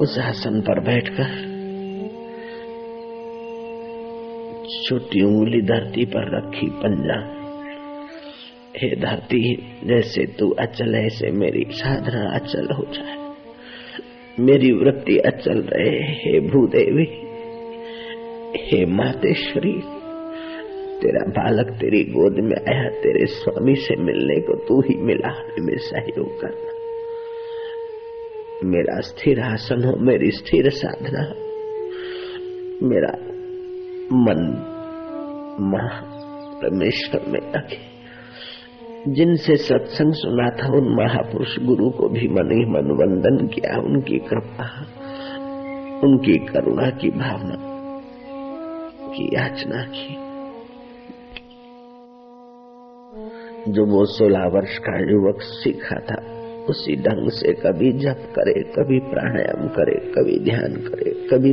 उस 0.00 0.18
आसन 0.18 0.60
पर 0.60 0.80
बैठकर 0.80 1.58
छोटी 4.84 5.22
उंगली 5.22 5.62
धरती 5.62 6.04
पर 6.04 6.36
रखी 6.36 6.66
पंजा। 6.66 7.37
हे 8.82 8.96
धरती 8.96 9.56
जैसे 9.84 10.26
तू 10.26 10.50
अचल 10.50 10.94
ऐसे 10.94 11.30
मेरी 11.30 11.64
साधना 11.70 12.34
अचल 12.34 12.68
हो 12.72 12.84
जाए। 12.92 13.28
मेरी 14.40 14.72
वृत्ति 14.72 15.18
अचल 15.18 15.58
रहे, 15.60 15.90
हे 15.90 16.40
भूदेवी, 16.40 17.06
हे 18.56 18.86
मातेश्वरी, 18.86 19.72
तेरा 21.00 21.24
बालक 21.28 21.70
तेरी 21.70 22.04
गोद 22.04 22.32
में 22.32 22.74
आया, 22.74 22.88
तेरे 22.88 23.26
स्वामी 23.26 23.74
से 23.74 23.96
मिलने 23.96 24.40
को 24.40 24.54
तू 24.54 24.80
ही 24.80 24.94
मिला 24.94 25.42
में 25.60 25.76
सहयोग 25.76 26.40
करना। 26.40 26.72
मेरा 28.64 29.00
स्थिर 29.00 29.40
आसन 29.40 29.84
हो, 29.84 29.96
मेरी 29.96 30.30
स्थिर 30.30 30.70
साधना, 30.70 31.28
मेरा 32.82 33.12
मन 34.12 34.64
महा 35.60 36.00
परमेश्वर 36.62 37.20
में 37.28 37.52
रखे। 37.52 37.97
जिनसे 39.12 39.56
सत्संग 39.56 40.12
सुना 40.12 40.50
था, 40.50 40.76
उन 40.76 40.88
महापुरुष 40.94 41.58
गुरु 41.58 41.90
को 41.90 42.08
भी 42.08 42.28
मन 42.28 42.50
ही 42.52 42.64
मन 42.70 42.90
वंदन 42.90 43.46
किया, 43.46 43.80
उनकी 43.80 44.18
कृपा, 44.18 44.86
उनकी 46.02 46.32
करुणा 46.32 46.90
की 46.90 47.10
भावना 47.10 47.56
की 49.14 49.30
याचना 49.34 49.82
की। 49.82 50.28
जो 53.72 53.86
वो 53.86 54.04
सोलह 54.04 54.46
वर्ष 54.46 54.78
का 54.78 54.98
युवक 54.98 55.38
सीखा 55.40 55.96
था, 55.96 56.38
उसी 56.64 56.96
ढंग 56.96 57.30
से 57.30 57.52
कभी 57.52 57.92
जप 57.92 58.32
करे, 58.38 58.62
कभी 58.62 58.98
प्राणायाम 58.98 59.68
करे, 59.68 60.12
कभी 60.12 60.44
ध्यान 60.44 60.72
करे, 60.74 61.10
कभी 61.10 61.52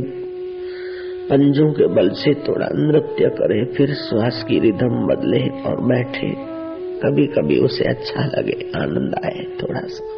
पंजों 1.30 1.72
के 1.72 1.86
बल 1.86 2.10
से 2.10 2.34
थोड़ा 2.34 2.68
नृत्य 2.74 3.28
करे, 3.28 3.64
फिर 3.64 3.94
श्वास 3.94 4.44
की 4.48 4.58
रिधम 4.58 5.06
बदले 5.06 5.62
और 5.62 5.80
बैठे। 5.80 6.55
कभी 7.04 7.26
कभी 7.26 7.58
उसे 7.58 7.84
अच्छा 7.84 8.24
लगे, 8.24 8.70
आनंद 8.76 9.14
आए 9.24 9.44
थोड़ा 9.62 9.80
सा 9.80 10.14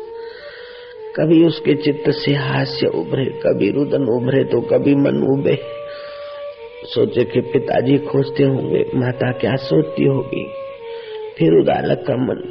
कभी 1.17 1.47
उसके 1.47 1.75
चित्त 1.75 2.11
से 2.11 2.33
हास्य 2.33 2.87
उभरे, 2.87 3.25
कभी 3.25 3.71
रुदन 3.71 4.03
उभरे 4.03 4.45
तो 4.45 4.61
कभी 4.61 4.95
मन 4.95 5.23
उबे 5.23 5.59
सोचे 6.85 7.25
कि 7.25 7.41
पिताजी 7.41 7.99
खोजते 7.99 8.43
होंगे, 8.43 8.85
माता 8.95 9.33
क्या 9.33 9.57
सोचती 9.57 10.05
होगी? 10.05 10.47
फिर 11.39 11.53
उदालक 11.53 11.99
का 11.99 12.17
मन 12.17 12.43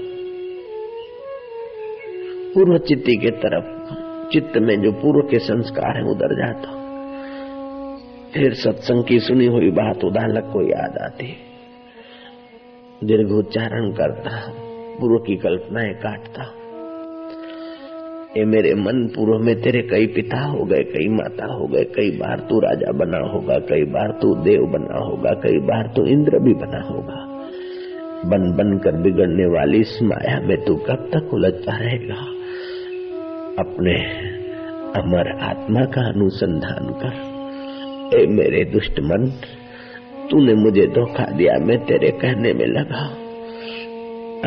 पूर्व 2.53 2.77
चित्ती 2.77 3.15
के 3.15 3.31
तरफ़, 3.31 3.93
चित्त 4.31 4.57
में 4.57 4.81
जो 4.81 4.91
पूर्व 4.91 5.27
के 5.27 5.39
संस्कार 5.39 5.97
है, 5.97 6.03
उधर 6.11 6.35
जाता। 6.35 6.77
फिर 8.33 8.53
सत्संग 8.53 9.03
की 9.03 9.19
सुनी 9.19 9.45
हुई 9.45 9.69
बात 9.71 10.03
उदालक 10.03 10.43
को 10.43 10.61
याद 10.69 10.97
आती। 11.01 11.25
दीर्घ 11.25 11.46
उच्चारण 13.03 13.91
करता, 13.91 14.53
पूर्व 14.99 15.17
की 15.17 15.35
कल्पनाएँ 15.35 15.93
काटता। 15.93 16.43
ये 18.37 18.45
मेरे 18.45 18.73
मन 18.73 19.07
पूर्व 19.07 19.43
में 19.43 19.61
तेरे 19.61 19.81
कई 19.81 20.07
पिता 20.07 20.39
हो 20.39 20.65
गए, 20.65 20.83
कई 20.83 21.09
माता 21.09 21.45
हो 21.45 21.67
गए, 21.67 21.83
कई 21.83 22.11
बार 22.11 22.39
तू 22.39 22.59
राजा 22.59 22.91
बना 22.91 23.17
होगा, 23.17 23.59
कई 23.59 23.83
बार 23.83 24.19
तू 24.21 24.35
देव 24.35 24.65
बना 24.65 24.97
होगा, 24.97 25.31
कई 25.31 25.57
बार 25.57 25.93
तू 25.95 26.05
इंद्र 26.05 26.39
भी 26.39 26.53
बना 26.53 26.81
होगा। 26.81 27.23
बन 28.25 28.51
बन 28.51 28.77
कर 28.77 28.91
बिगड़ने 28.91 29.45
वाली 29.45 29.79
इस 29.79 29.99
माया 30.03 30.39
में 30.39 30.65
तू 30.65 30.75
कब 30.75 31.09
तक 31.13 31.33
उलझता 31.33 31.77
रहेगा 31.77 32.15
अपने 33.59 33.93
अमर 35.01 35.39
आत्मा 35.41 35.85
का 35.85 36.09
अनुसंधान 36.09 36.89
कर। 36.89 37.37
ए 38.17 38.27
मेरे 38.27 38.65
दुष्ट 38.65 38.99
मन 38.99 39.31
तूने 40.31 40.53
मुझे 40.53 40.87
धोखा 40.87 41.23
दिया, 41.23 41.65
मैं 41.65 41.79
तेरे 41.79 42.11
कहने 42.11 42.53
में 42.53 42.65
लगा। 42.65 43.27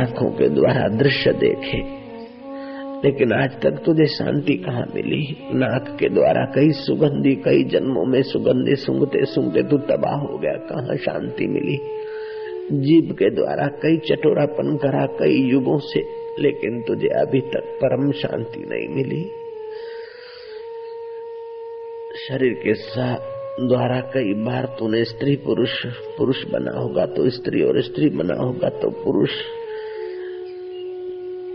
आँखों 0.02 0.30
के 0.30 0.48
द्वारा 0.48 0.88
दृश्य 0.88 1.32
देखे। 1.32 2.00
लेकिन 3.04 3.32
आज 3.32 3.50
तक 3.62 3.70
तुझे 3.70 4.06
शांति 4.06 4.54
कहाँ 4.54 4.86
मिली? 4.94 5.36
नाक 5.40 5.96
के 6.00 6.08
द्वारा 6.08 6.44
कई 6.44 6.70
सुगंधी, 6.70 7.34
कई 7.34 7.64
जन्मों 7.64 8.04
में 8.04 8.22
सुगंधी 8.22 8.74
सुंगते 8.76 9.24
सुंगते 9.24 9.62
तू 9.62 9.78
तबाह 9.78 10.14
हो 10.14 10.38
गया। 10.38 10.52
कहाँ 10.52 10.96
शांति 10.96 11.46
मिली? 11.46 11.80
जीव 12.72 13.12
के 13.12 13.30
द्वारा 13.30 13.66
कई 13.66 13.96
चटोरापन 13.96 14.76
करा, 14.76 15.06
कई 15.06 15.50
युगों 15.50 15.78
से, 15.78 16.00
लेकिन 16.42 16.82
तुझे 16.82 17.08
अभी 17.08 17.40
तक 17.40 17.78
परम 17.84 18.12
शांति 18.12 18.60
नहीं 18.60 18.88
मिली। 18.88 19.24
शरीर 22.28 22.52
के 22.52 22.74
साथ 22.74 23.29
द्वारा 23.60 24.00
कई 24.12 24.34
बार 24.34 24.64
तूने 24.78 25.04
स्त्री 25.04 25.34
पुरुष 25.36 25.72
पुरुष 26.18 26.36
बना 26.44 26.70
होगा 26.80 27.06
तो 27.06 27.30
स्त्री 27.30 27.62
और 27.62 27.80
स्त्री 27.82 28.08
बना 28.10 28.34
होगा 28.42 28.68
तो 28.68 28.90
पुरुष। 28.90 29.30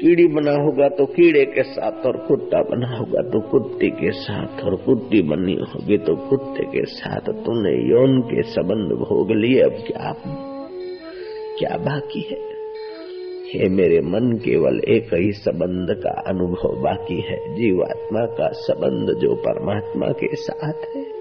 कीड़ी 0.02 0.28
बना 0.28 0.52
होगा 0.52 0.90
तो 0.90 1.06
कीड़े 1.06 1.44
के 1.46 1.64
साथ 1.64 2.06
और 2.06 2.18
कुत्ता 2.18 2.62
बना 2.62 2.90
होगा 2.98 3.22
तो 3.22 3.42
कुत्ती 3.50 3.90
के 3.90 4.12
साथ 4.12 4.64
और 4.64 4.76
कुत्ती 4.76 5.22
बनी 5.22 5.54
होगी 5.54 5.98
तो 5.98 6.16
कुत्ते 6.30 6.66
के 6.66 6.86
साथ। 6.86 7.32
तूने 7.44 7.74
यौन 7.90 8.22
के 8.22 8.44
संबंध 8.44 8.98
भोग 8.98 9.32
लिए, 9.32 9.62
अब 9.62 9.84
क्या 9.88 10.14
क्या 11.60 11.78
बाकी 11.78 12.22
है? 12.32 12.44
हे 13.46 13.70
मेरे 13.70 14.00
मन, 14.02 14.32
केवल 14.46 14.80
एक 14.88 15.14
ही 15.14 15.32
संबंध 15.32 15.98
का 15.98 16.22
अनुभव 16.28 16.82
बाकी 16.82 17.22
है। 17.22 17.56
जीवात्मा 17.56 18.26
का 18.26 18.52
संबंध 18.62 19.20
जो 19.20 19.36
परमात्मा 19.36 20.08
के 20.08 20.36
साथ 20.36 20.96
है। 20.96 21.15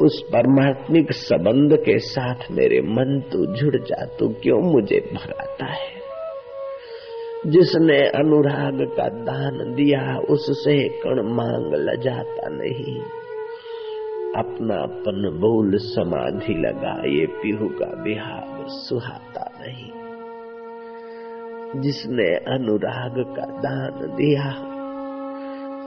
उस 0.00 0.22
परमात्मिक 0.22 1.12
संबंध 1.12 1.76
के 1.76 1.98
साथ 1.98 2.34
मेरे 2.50 2.80
मन 2.80 3.22
तू 3.32 3.46
जुड़ 3.46 3.76
जा, 3.76 4.04
तू 4.04 4.28
क्यों 4.28 4.60
मुझे 4.60 5.10
भगाता 5.14 5.66
है? 5.66 5.96
जिसने 7.46 8.08
अनुराग 8.08 8.78
का 8.96 9.08
दान 9.08 9.74
दिया, 9.74 10.18
उससे 10.18 10.88
कण 10.88 11.22
मांग 11.22 11.74
लजाता 11.74 12.48
नहीं। 12.48 13.00
अपना 14.36 14.74
अपनापन 14.74 15.38
बोल 15.40 15.72
समाधि 15.76 16.54
लगा, 16.54 17.02
ये 17.06 17.26
पीहू 17.26 17.68
का 17.68 18.02
बिहार 18.02 18.64
सुहाता 18.68 19.52
नहीं। 19.60 19.90
जिसने 21.80 22.36
अनुराग 22.36 23.36
का 23.36 23.46
दान 23.46 23.90
दिया 23.90 24.75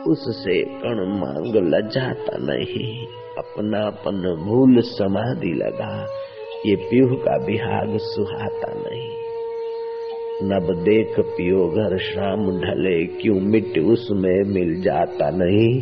उससे 0.07 0.63
कण 0.63 1.19
मांग 1.19 1.73
लजाता 1.73 2.37
नहीं। 2.37 3.05
अपना 3.37 3.79
अपनापन 3.79 4.43
भूल 4.47 4.81
समाधि 4.81 5.53
लगा। 5.53 6.07
ये 6.65 6.75
पीहू 6.75 7.15
का 7.15 7.45
बिहाग 7.45 7.97
सुहाता 7.97 8.73
नहीं। 8.73 9.09
नब 10.43 10.83
देख 10.83 11.19
पियो 11.19 11.67
घर 11.67 11.97
शाम 11.97 12.39
ढले, 12.39 13.05
क्यों 13.05 13.35
मिट 13.35 13.79
उसमें 13.79 14.43
मिल 14.53 14.81
जाता 14.81 15.29
नहीं। 15.29 15.81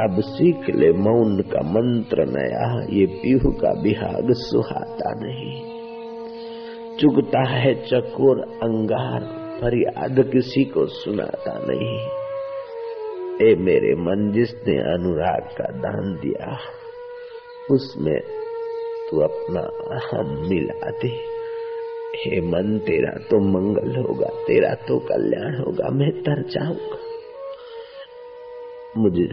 अब 0.00 0.20
सीख 0.20 0.76
ले 0.76 0.92
मौन 0.92 1.40
का 1.40 1.60
मंत्र 1.60 2.24
नया, 2.24 2.86
ये 2.90 3.06
पीहू 3.06 3.50
का 3.50 3.82
बिहाग 3.82 4.26
सुहाता 4.30 5.12
नहीं। 5.14 5.62
चुगता 6.96 7.48
है 7.48 7.74
चकोर 7.74 8.40
अंगार, 8.40 9.20
फरियाद 9.60 10.30
किसी 10.32 10.64
को 10.64 10.86
सुनाता 10.86 11.58
नहीं। 11.58 12.23
ए 13.42 13.54
मेरे 13.54 13.94
मन, 13.94 14.32
जिसने 14.32 14.78
अनुराग 14.78 15.42
का 15.42 15.64
दान 15.64 16.14
दिया, 16.22 16.58
उसमें 17.70 18.20
तू 19.10 19.20
अपना 19.20 19.60
अहम 19.96 20.48
मिला 20.48 20.90
दे। 20.90 21.08
हे 22.16 22.40
मन, 22.40 22.78
तेरा 22.78 23.10
तो 23.10 23.40
मंगल 23.40 23.96
होगा, 23.96 24.26
तेरा 24.26 24.74
तो 24.74 24.98
कल्याण 24.98 25.56
होगा, 25.56 25.88
मैं 25.88 26.10
तर 26.10 26.42
जाऊँगा। 26.42 26.98
मुझे 28.96 29.28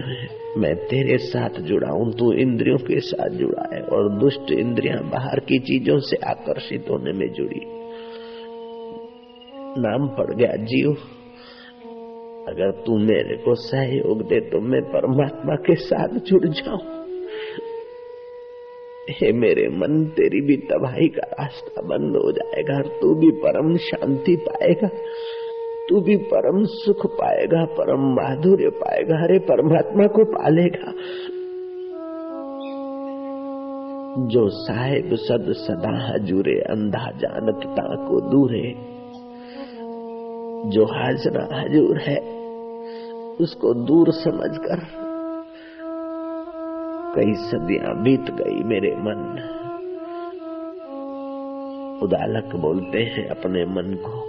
मैं 0.58 0.76
तेरे 0.76 1.18
साथ 1.18 1.50
जुड़ा 1.50 1.90
हूँ 1.90 2.14
तू 2.14 2.34
इंद्रियों 2.34 2.78
के 2.78 3.00
साथ 3.00 3.30
जुड़ा 3.30 3.76
है 3.76 3.82
और 3.82 4.10
दुष्ट 4.20 4.52
इंद्रियाँ 4.52 5.10
बाहर 5.10 5.40
की 5.40 5.60
चीज़ों 5.60 6.00
से 6.00 6.18
आकर्षित 6.18 6.86
होने 6.90 7.12
में 7.12 7.34
जुड़ी। 7.34 7.62
नाम 9.82 10.08
पड़ 10.08 10.36
गया 10.36 10.56
जीव। 10.56 10.98
अगर 12.48 12.72
तू 12.72 12.98
मेरे 12.98 13.38
को 13.38 13.56
सहयोग 13.56 14.22
दे 14.22 14.40
तो 14.40 14.60
मैं 14.60 14.82
परमात्मा 14.82 15.56
के 15.56 15.76
साथ 15.76 16.08
जुड़ 16.08 16.48
जाऊँ। 16.48 16.80
हे 19.10 19.32
मेरे 19.32 19.68
मन, 19.70 20.06
तेरी 20.06 20.42
भी 20.42 20.58
तबाही 20.58 21.08
का 21.08 21.22
रास्ता 21.22 21.82
बंद 21.82 22.16
हो 22.16 22.32
जाएगा 22.32 22.76
और 22.76 22.88
तू 23.02 23.16
भी 23.16 23.32
परम 23.32 23.78
शांति 23.78 24.36
पाएगा। 24.36 24.88
तू 25.90 26.02
भी 26.02 26.16
परम 26.18 26.64
सुख 26.64 27.06
पाएगा, 27.06 27.66
परम 27.66 28.02
माधुर्य 28.16 28.70
पाएगा 28.70 29.24
हरे 29.24 29.40
परमात्मा 29.40 30.08
को 30.08 30.24
पालेगा। 30.24 30.94
जो 34.28 34.50
साहेब 34.50 35.10
सद 35.14 35.52
सदा 35.52 36.14
हजूरे 36.14 36.60
अंधा 36.60 37.12
जानता 37.12 37.96
को 38.10 38.22
दूरे, 38.32 38.92
जो 40.70 40.86
हाजरा 40.86 41.48
हजूर 41.60 41.98
है 41.98 42.31
उसको 43.40 43.74
दूर 43.74 44.12
समझकर 44.12 44.80
कई 47.16 47.34
सदियाँ 47.34 47.96
बीत 48.04 48.30
गई 48.32 48.64
मेरे 48.64 48.92
मन। 48.96 49.24
उदालक 52.04 52.56
बोलते 52.56 53.00
हैं 53.00 53.28
अपने 53.30 53.66
मन 53.66 53.94
को, 53.96 54.20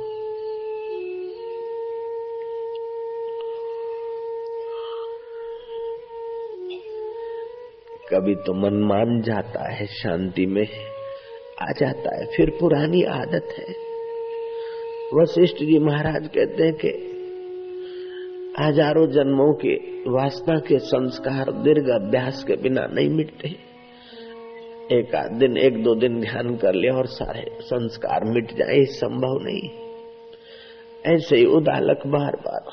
कभी 8.10 8.34
तो 8.34 8.54
मन 8.54 8.74
मान 8.82 9.20
जाता 9.22 9.70
है, 9.72 9.86
शांति 9.86 10.46
में 10.46 10.66
आ 11.62 11.72
जाता 11.72 12.16
है, 12.16 12.26
फिर 12.26 12.50
पुरानी 12.60 13.02
आदत 13.02 13.54
है। 13.58 13.74
वशिष्ठ 15.14 15.56
जी 15.56 15.78
महाराज 15.78 16.28
कहते 16.28 16.64
हैं 16.64 16.74
कि 16.74 17.11
हज़ारों 18.60 19.06
जन्मों 19.06 19.52
के 19.54 19.74
वासना 20.10 20.58
के 20.58 20.78
संस्कार, 20.78 21.50
दीर्घ 21.52 21.88
अभ्यास 21.90 22.44
के 22.44 22.56
बिना 22.56 22.86
नहीं 22.86 23.08
मिटते। 23.08 23.48
एक 24.98 25.14
आध 25.14 25.32
दिन, 25.32 25.56
एक 25.56 25.82
दो 25.84 25.94
दिन 25.94 26.20
ध्यान 26.20 26.56
कर 26.56 26.74
लिया 26.74 26.94
और 26.94 27.06
सारे 27.06 27.58
संस्कार 27.60 28.24
मिट 28.24 28.52
जाए 28.52 28.84
संभव 28.84 29.38
नहीं। 29.42 29.70
ऐसे 31.14 31.36
ही 31.36 31.44
उदालक 31.44 32.06
बार 32.06 32.36
बार 32.36 32.70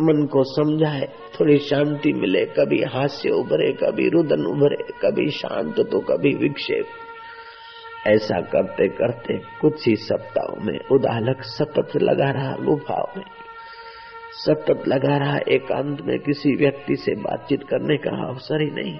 मन 0.00 0.26
को 0.26 0.44
समझाए, 0.44 1.08
थोड़ी 1.40 1.58
शांति 1.58 2.12
मिले, 2.12 2.44
कभी 2.44 2.82
हास्य 2.82 3.30
उभरे, 3.30 3.72
कभी 3.72 4.08
रुदन 4.08 4.46
उभरे, 4.46 4.82
कभी 5.02 5.30
शांत 5.30 5.80
तो 5.80 6.00
कभी 6.00 6.34
विक्षेप। 6.34 6.86
ऐसा 8.06 8.40
करते 8.40 8.88
करते 8.88 9.38
कुछ 9.60 9.88
ही 9.88 9.96
सप्ताहों 9.96 10.64
में 10.64 10.78
उदालक 10.92 11.42
सतत 11.42 11.96
लगा 11.96 12.30
रहा 12.30 12.56
गुफाओं 12.56 13.18
में। 13.18 13.43
सतत 14.34 14.88
लगा 14.88 15.16
रहा 15.16 15.38
एकांत 15.48 16.00
में 16.00 16.18
किसी 16.18 16.56
व्यक्ति 16.56 16.96
से 16.96 17.14
बातचीत 17.14 17.62
करने 17.62 17.96
का 17.96 18.28
अवसर 18.28 18.60
ही 18.60 18.70
नहीं। 18.70 18.98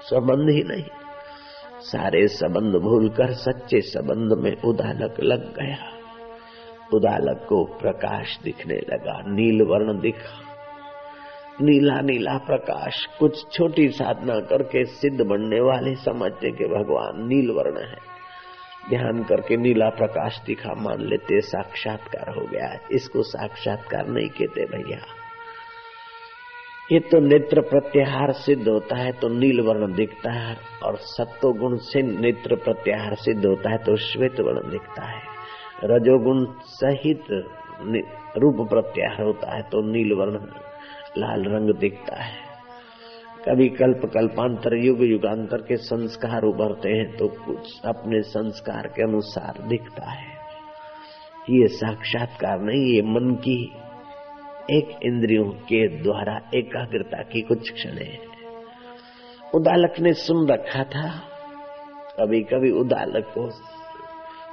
संबंध 0.00 0.50
ही 0.50 0.62
नहीं। 0.62 0.84
सारे 1.80 2.26
संबंध 2.26 2.74
भूलकर 2.74 3.32
सच्चे 3.32 3.80
संबंध 3.80 4.44
में 4.44 4.62
उदालक 4.62 5.14
लग 5.20 5.54
गया। 5.54 5.78
उदालक 6.94 7.46
को 7.48 7.64
प्रकाश 7.64 8.38
दिखने 8.44 8.74
लगा, 8.74 9.22
नील 9.26 9.62
वर्ण 9.62 10.00
दिखा। 10.00 10.50
नीला 11.62 12.00
नीला 12.00 12.38
प्रकाश, 12.38 13.06
कुछ 13.18 13.52
छोटी 13.52 13.88
साधना 13.88 14.40
करके 14.40 14.84
सिद्ध 14.84 15.20
बनने 15.20 15.60
वाले 15.60 15.94
समझते 15.94 16.50
के 16.50 16.64
भगवान 16.64 17.28
नील 17.28 17.50
वर्ण 17.50 17.78
है। 17.78 18.09
ध्यान 18.84 19.22
करके 19.24 19.56
नीला 19.56 19.88
प्रकाश 19.92 20.40
दिखा 20.46 20.74
मान 20.76 21.00
लेते, 21.02 21.40
साक्षात्कार 21.42 22.34
हो 22.34 22.46
गया। 22.46 22.68
इसको 22.92 23.22
साक्षात्कार 23.24 24.06
नहीं 24.08 24.28
कहते 24.30 24.64
भैया। 24.66 24.98
ये 26.90 26.98
तो 27.00 27.18
नेत्र 27.20 27.60
प्रत्याहार 27.62 28.32
सिद्ध 28.36 28.68
होता 28.68 28.96
है 28.96 29.12
तो 29.12 29.28
नील 29.30 29.60
वर्ण 29.60 29.92
दिखता 29.94 30.32
है, 30.32 30.56
और 30.84 30.96
सत्व 30.98 31.52
गुण 31.52 31.76
से 31.82 32.02
नेत्र 32.02 32.56
प्रत्याहार 32.58 33.14
सिद्ध 33.16 33.44
होता 33.46 33.70
है 33.70 33.78
तो 33.78 33.96
श्वेत 34.02 34.40
वर्ण 34.40 34.70
दिखता 34.70 35.06
है। 35.06 35.22
रजोगुण 35.84 36.44
सहित 36.72 37.30
रूप 38.38 38.68
प्रत्याहार 38.70 39.22
होता 39.22 39.54
है 39.56 39.62
तो 39.62 39.82
नील 39.92 40.12
वर्ण 40.12 40.38
लाल 41.18 41.44
रंग 41.46 41.74
दिखता 41.76 42.22
है। 42.22 42.49
कभी 43.40 43.68
कल्प 43.68 44.00
कल्पांतर, 44.14 44.74
युग 44.76 45.02
युगांतर 45.02 45.56
के 45.56 45.76
संस्कार 45.76 46.42
उभरते 46.42 46.88
हैं 46.88 47.16
तो 47.16 47.28
कुछ 47.28 47.80
अपने 47.84 48.20
संस्कार 48.22 48.86
के 48.86 49.02
अनुसार 49.02 49.68
दिखता 49.68 50.10
है। 50.10 50.28
ये 51.50 51.66
साक्षात्कार 51.66 52.60
नहीं, 52.60 52.94
ये 52.94 53.02
मन 53.02 53.34
की 53.34 53.72
एक 54.70 54.98
इंद्रियों 55.02 55.44
के 55.44 56.02
द्वारा 56.02 56.34
एकाग्रता 56.54 57.22
की 57.22 57.40
कुछ 57.40 57.70
क्षण 57.72 57.90
है। 57.90 58.18
उदालक 59.54 60.00
ने 60.00 60.12
सुन 60.12 60.48
रखा 60.48 60.84
था। 60.84 61.08
कभी 62.20 62.42
कभी 62.42 62.70
उदालक 62.70 63.32
को 63.34 63.46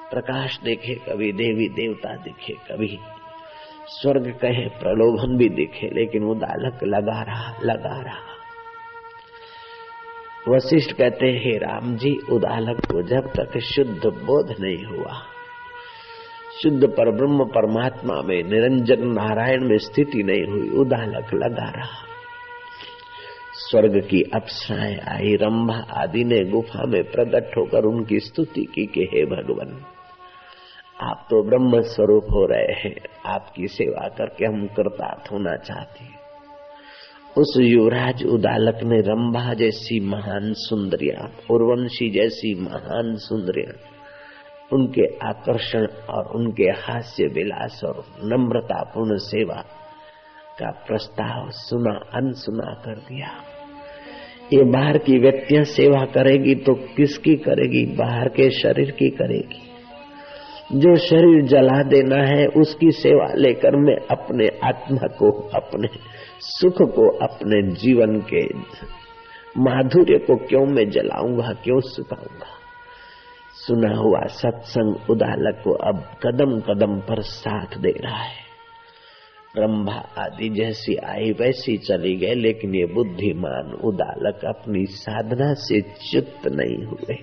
प्रकाश 0.09 0.59
देखे, 0.63 0.95
कभी 0.95 1.31
देवी 1.31 1.69
देवता 1.69 2.15
दिखे, 2.15 2.53
कभी 2.53 2.99
स्वर्ग 3.87 4.31
कहे, 4.41 4.67
प्रलोभन 4.79 5.37
भी 5.37 5.49
दिखे, 5.49 5.87
लेकिन 5.87 6.23
उदालक 6.23 6.83
लगा 6.83 7.21
रहा 7.21 7.53
लगा 7.63 8.01
रहा। 8.01 8.36
वशिष्ठ 10.47 10.91
कहते 10.91 11.27
हैं 11.27 11.59
राम 11.59 11.95
जी 11.95 12.19
उदालक 12.31 12.85
को 12.85 13.01
जब 13.01 13.27
तक 13.27 13.57
शुद्ध 13.59 14.05
बोध 14.05 14.55
नहीं 14.59 14.85
हुआ, 14.85 15.13
शुद्ध 16.63 16.87
पर 16.87 17.11
ब्रह्म 17.11 17.45
परमात्मा 17.45 18.21
में 18.21 18.43
निरंजन 18.43 19.07
नारायण 19.07 19.69
में 19.69 19.77
स्थिति 19.77 20.23
नहीं 20.23 20.43
हुई 20.43 20.69
उदालक 20.69 21.33
लगा 21.33 21.69
रहा। 21.69 22.07
स्वर्ग 23.53 24.07
की 24.09 24.21
अप्सराएँ 24.21 24.97
आई, 24.97 25.35
रंभा 25.35 25.85
आदि 25.93 26.23
ने 26.23 26.43
गुफा 26.43 26.85
में 26.85 27.03
प्रकट 27.03 27.57
होकर 27.57 27.85
उनकी 27.85 28.19
स्तुति 28.19 28.61
की 28.61 28.85
कि, 28.85 29.01
हे 29.01 29.25
भगवान, 29.25 29.85
आप 31.01 31.27
तो 31.29 31.43
ब्रह्म 31.43 31.81
स्वरूप 31.81 32.23
हो 32.23 32.45
रहे 32.45 32.73
हैं, 32.73 32.95
आपकी 33.25 33.67
सेवा 33.67 34.07
करके 34.07 34.45
हम 34.45 34.67
कृतार्थ 34.67 35.31
होना 35.31 35.55
चाहते 35.55 36.03
हैं। 36.03 36.16
उस 37.37 37.57
युवराज 37.59 38.23
उदालक 38.23 38.79
ने 38.83 38.99
रंभा 38.99 39.53
जैसी 39.53 39.99
महान 39.99 40.53
सुंदरिया, 40.53 41.29
उर्वंशी 41.51 42.09
जैसी 42.09 42.61
महान 42.61 43.15
सुंदरिया, 43.15 43.73
उनके 44.73 45.27
आकर्षण 45.27 45.87
और 46.09 46.25
उनके 46.35 46.63
हास्य 46.63 47.23
विलास 47.23 47.81
और 47.85 48.03
नम्रतापूर्ण 48.23 49.17
सेवा 49.17 49.63
का 50.59 50.71
प्रस्ताव 50.71 51.49
सुना, 51.49 51.99
अनसुना 52.13 52.73
कर 52.85 52.95
दिया। 52.95 53.29
ये 54.53 54.63
बाहर 54.63 54.97
की 54.97 55.19
व्यक्तियाँ 55.19 55.63
सेवा 55.63 56.05
करेगी 56.05 56.55
तो 56.55 56.73
किसकी 56.73 57.35
करेगी? 57.35 57.85
बाहर 57.85 58.27
के 58.27 58.49
शरीर 58.49 58.91
की 58.91 59.09
करेगी। 59.09 59.63
जो 60.79 60.95
शरीर 60.95 61.45
जला 61.45 61.83
देना 61.83 62.15
है, 62.15 62.45
उसकी 62.45 62.91
सेवा 62.91 63.33
लेकर 63.35 63.75
मैं 63.75 63.95
अपने 63.95 64.47
आत्मा 64.63 65.07
को 65.07 65.49
अपने 65.49 66.16
सुख 66.39 66.73
को 66.73 67.17
अपने 67.17 67.75
जीवन 67.75 68.19
के 68.19 68.47
माधुर्य 69.61 70.17
को 70.17 70.35
क्यों 70.35 70.65
मैं 70.65 70.89
जलाऊँगा, 70.89 71.53
क्यों 71.63 71.79
सुखाऊँगा? 71.79 72.53
सुना 73.53 73.95
हुआ 73.95 74.19
सत्संग 74.25 75.09
उदालक 75.09 75.61
को 75.63 75.73
अब 75.73 76.03
कदम 76.25 76.59
कदम 76.59 76.99
पर 76.99 77.21
साथ 77.21 77.77
दे 77.77 77.89
रहा 77.89 78.23
है। 78.23 78.47
रंभा 79.57 80.09
आदि 80.17 80.49
जैसी 80.49 80.95
आई 80.95 81.31
वैसी 81.31 81.77
चली 81.77 82.15
गए 82.15 82.33
लेकिन 82.33 82.75
ये 82.75 82.85
बुद्धिमान 82.85 83.79
उदालक 83.83 84.45
अपनी 84.45 84.85
साधना 84.85 85.53
से 85.53 85.81
च्युत 85.81 86.47
नहीं 86.47 86.85
हुए। 86.85 87.15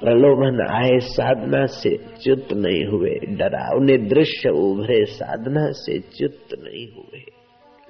प्रलोभन 0.00 0.66
आए, 0.70 0.98
साधना 0.98 1.66
से 1.66 1.96
च्युत 1.96 2.52
नहीं 2.52 2.86
हुए। 2.86 3.36
डरावने 3.36 3.96
दृश्य 3.96 4.48
उभरे, 4.48 5.04
साधना 5.04 5.70
से 5.70 5.98
च्युत 5.98 6.46
नहीं 6.58 6.88
हुए। 6.92 7.37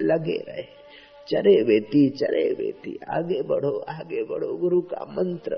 लगे 0.01 0.37
रहे। 0.37 0.79
चरे 1.27 1.63
वेती 1.63 2.09
चरे 2.09 2.53
वेती, 2.53 2.99
आगे 3.09 3.41
बढ़ो 3.41 3.79
आगे 3.79 4.23
बढ़ो, 4.23 4.57
गुरु 4.57 4.81
का 4.81 5.05
मंत्र। 5.09 5.57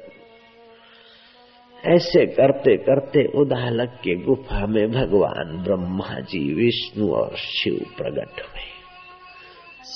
ऐसे 1.86 2.26
करते 2.26 2.78
करते 2.78 3.40
उदालक 3.40 3.90
के 3.90 4.16
गुफा 4.16 4.66
में 4.66 4.92
भगवान 4.92 5.64
ब्रह्मा 5.64 6.20
जी, 6.20 6.54
विष्णु 6.54 7.12
और 7.12 7.36
शिव 7.36 7.86
प्रकट 7.98 8.42
हुए। 8.42 8.72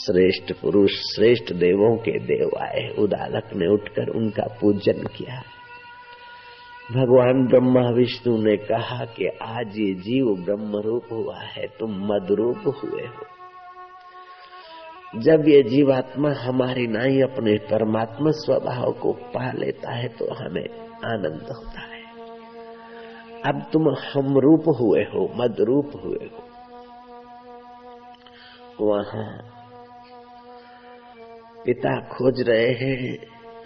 श्रेष्ठ 0.06 0.54
पुरुष, 0.62 0.92
श्रेष्ठ 0.92 1.54
देवों 1.54 1.98
के 1.98 2.20
देव 2.20 2.52
आए। 2.60 2.96
उदालक 3.00 3.44
ने 3.56 3.68
उठकर 3.68 4.10
उनका 4.10 4.58
पूजन 4.62 5.04
किया। 5.04 5.44
भगवान 6.92 7.48
ब्रह्मा 7.48 7.90
विष्णु 7.90 8.38
ने 8.38 8.58
कहा 8.58 9.06
कि 9.06 9.28
आज 9.42 9.80
ये 9.80 9.94
जीव 9.94 10.26
ब्रह्म 10.46 10.78
रूप 10.78 11.04
हुआ 11.12 11.40
है, 11.40 11.68
तुम 11.80 11.92
मद 11.92 12.28
रूप 12.32 12.58
हुए 12.58 13.02
हो। 13.02 13.35
जब 15.14 15.48
ये 15.48 15.62
जीवात्मा 15.64 16.30
हमारी 16.34 16.86
नाई 16.88 17.20
अपने 17.22 17.54
परमात्मा 17.68 18.32
स्वभाव 18.32 18.92
को 18.92 19.12
पा 19.34 19.52
लेता 19.52 19.92
है 19.92 20.08
तो 20.10 20.26
हमें 20.34 20.68
आनंद 21.06 21.50
होता 21.52 21.82
है। 21.82 22.02
अब 23.46 23.62
तुम 23.74 23.90
हम 24.06 24.38
रूप 24.38 24.64
हुए 24.80 25.04
हो, 25.04 25.28
मद 25.36 25.56
रूप 25.60 25.92
हुए 25.96 26.26
हो। 26.26 26.42
वहाँ 28.82 29.28
पिता 31.66 31.94
खोज 32.08 32.42
रहे 32.42 32.72
हैं, 32.74 33.18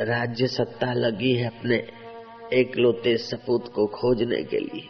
राज्य 0.01 0.47
सत्ता 0.47 0.93
लगी 0.93 1.33
है 1.33 1.47
अपने 1.47 1.77
एकलौते 2.53 3.15
सपूत 3.17 3.71
को 3.75 3.85
खोजने 3.87 4.43
के 4.43 4.59
लिए। 4.59 4.87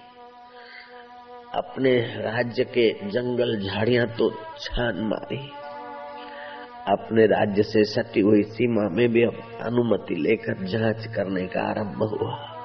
अपने 1.55 1.93
राज्य 2.23 2.63
के 2.63 2.89
जंगल 3.09 3.59
झाड़ियाँ 3.61 4.07
तो 4.07 4.29
छान 4.59 5.01
मारी। 5.05 5.41
अपने 6.89 7.25
राज्य 7.25 7.63
से 7.63 7.83
सटी 7.83 8.19
हुई 8.19 8.43
सीमा 8.43 8.89
में 8.89 9.09
भी 9.09 9.23
अनुमति 9.61 10.15
लेकर 10.15 10.65
जाँच 10.65 11.05
करने 11.15 11.47
का 11.47 11.61
आरंभ 11.61 12.03
हुआ। 12.03 12.55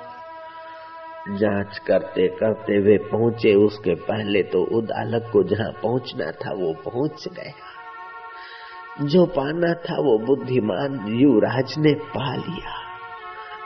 जाँच 1.38 1.78
करते 1.78 2.28
करते 2.28 2.80
वे 2.80 2.98
पहुँचे। 2.98 3.54
उसके 3.54 3.94
पहले 3.94 4.42
तो 4.42 4.78
उदालक 4.78 5.30
को 5.32 5.42
जहाँ 5.42 5.70
पहुँचना 5.82 6.30
था, 6.30 6.52
वो 6.52 6.74
पहुँच 6.74 7.28
गया। 7.28 7.74
जो 9.04 9.26
पाना 9.26 9.74
था, 9.74 9.94
वो 9.94 10.18
बुद्धिमान 10.18 11.06
युवराज 11.08 11.74
ने 11.78 11.94
पा 11.94 12.34
लिया। 12.34 12.84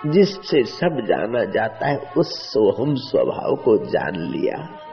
जिससे 0.07 0.63
सब 0.63 1.05
जाना 1.09 1.45
जाता 1.45 1.87
है, 1.87 1.99
उस 2.17 2.53
स्वभाव 2.53 3.57
को 3.57 3.77
जान 3.77 4.17
लिया। 4.17 4.88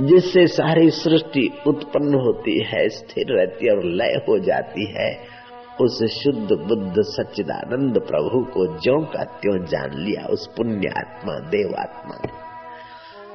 जिससे 0.00 0.46
सारी 0.46 0.90
सृष्टि 0.90 1.58
उत्पन्न 1.66 2.14
होती 2.14 2.64
है, 2.64 2.88
स्थिर 2.88 3.24
रहती 3.28 3.66
है 3.66 3.72
और 3.72 3.84
लय 3.84 4.20
हो 4.28 4.38
जाती 4.38 4.84
है, 4.84 5.38
उस 5.80 6.04
शुद्ध 6.04 6.52
बुद्ध 6.52 6.94
सच्चिदानंद 6.98 7.98
प्रभु 7.98 8.44
को 8.44 8.66
ज्यो 8.66 9.00
का 9.00 9.24
त्यों 9.24 9.64
जान 9.64 9.90
लिया 9.94 10.26
उस 10.26 10.46
पुण्य 10.56 10.88
आत्मा 10.88 11.34
देवात्मा। 11.34 12.14
ने 12.14 12.48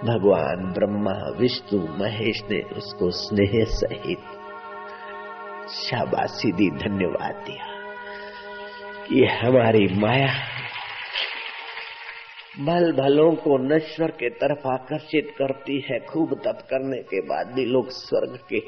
भगवान, 0.06 0.73
ब्रह्मा, 0.73 1.38
विष्णु, 1.39 1.82
महेश 1.82 2.43
ने 2.52 2.62
उसको 2.62 3.10
स्नेह 3.10 3.63
सहित 3.63 4.19
शाबाशी 5.69 6.52
दी, 6.52 6.69
धन्यवाद 6.69 7.36
दिया। 7.36 7.73
कि 9.10 9.26
हमारी 9.26 9.99
माया 9.99 10.34
भल 12.59 12.91
भलों 12.91 13.31
को 13.35 13.57
नश्वर 13.57 14.11
के 14.11 14.29
तरफ़ 14.29 14.67
आकर्षित 14.67 15.29
करती 15.37 15.79
है। 15.89 15.99
खूब 15.99 16.33
तप 16.33 16.57
करने 16.69 16.97
के 17.03 17.21
बाद 17.21 17.53
भी 17.53 17.65
लोग 17.65 17.89
स्वर्ग 17.89 18.37
के 18.49 18.59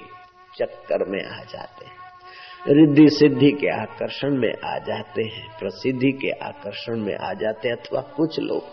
चक्कर 0.58 1.06
में 1.10 1.24
आ 1.24 1.44
जाते 1.44 1.86
हैं। 1.86 2.76
रिद्धि 2.76 3.08
सिद्धि 3.10 3.52
के 3.52 3.68
आकर्षण 3.82 4.38
में 4.38 4.54
आ 4.66 4.78
जाते 4.80 5.24
हैं 5.24 5.48
प्रसिद्धि 5.60 6.12
के 6.12 6.32
आकर्षण 6.46 7.00
में 7.00 7.16
आ 7.16 7.34
जाते 7.34 7.68
हैं 7.68 7.76
अथवा 7.76 8.02
कुछ 8.02 8.40
लोग 8.40 8.64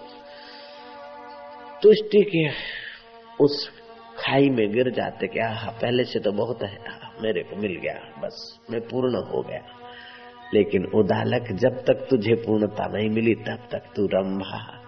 तुष्टि 1.82 2.22
के 2.24 2.48
उस 3.44 3.70
खाई 4.18 4.48
में 4.48 4.72
गिर 4.72 4.90
जाते 4.90 5.26
क्या 5.26 5.78
पहले 5.82 6.04
से 6.04 6.20
तो 6.20 6.32
बहुत 6.32 6.62
हाँ, 6.62 7.16
मेरे 7.22 7.42
को 7.42 7.56
मिल 7.56 7.76
गया 7.76 8.20
बस 8.22 8.60
मैं 8.70 8.80
पूर्ण 8.80 9.24
हो 9.30 9.42
गया। 9.42 9.62
लेकिन 10.54 10.84
उदालक 10.94 11.52
जब 11.52 11.84
तक 11.84 12.06
तुझे 12.10 12.34
पूर्णता 12.34 12.86
नहीं 12.86 13.10
मिली 13.10 13.34
तब 13.34 13.68
तक 13.72 13.92
तू 13.96 14.06
रंभा 14.06 14.81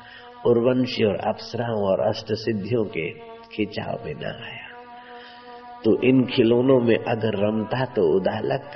उर्वंशी 0.46 1.04
और 1.04 1.16
अप्सराओं 1.16 1.82
और 1.82 2.00
अष्ट 2.00 2.26
सिद्धियों 2.32 2.84
के 2.84 3.10
खिंचाव 3.52 4.04
में 4.04 4.14
न 4.14 4.24
आया। 4.24 4.64
तो 5.84 6.02
इन 6.02 6.24
खिलौनों 6.24 6.80
में 6.80 6.96
अगर 6.96 7.48
रमता 7.48 7.84
तो 7.84 8.16
उदालक 8.16 8.70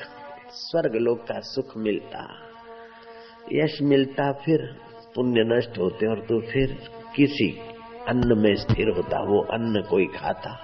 स्वर्ग 0.51 0.95
लोक 0.95 1.19
का 1.19 1.41
सुख 1.41 1.77
मिलता। 1.77 2.29
यश 3.53 3.79
मिलता 3.83 4.33
फिर, 4.33 4.77
पुण्य 5.15 5.45
नष्ट 5.45 5.79
होते 5.79 6.07
और 6.07 6.19
तो 6.21 6.41
फिर 6.53 6.79
किसी 7.17 7.59
अन्न 8.09 8.39
में 8.39 8.55
स्थिर 8.55 8.89
होता, 8.89 9.21
वो 9.21 9.41
अन्न 9.41 9.83
कोई 9.83 10.07
खाता। 10.07 10.59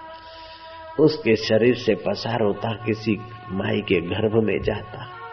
उसके 1.01 1.37
शरीर 1.37 1.75
से 1.75 1.95
पसार 1.95 2.43
होता, 2.43 2.85
किसी 2.87 3.19
माई 3.51 3.81
के 3.81 4.01
गर्भ 4.01 4.45
में 4.45 4.63
जाता। 4.63 5.24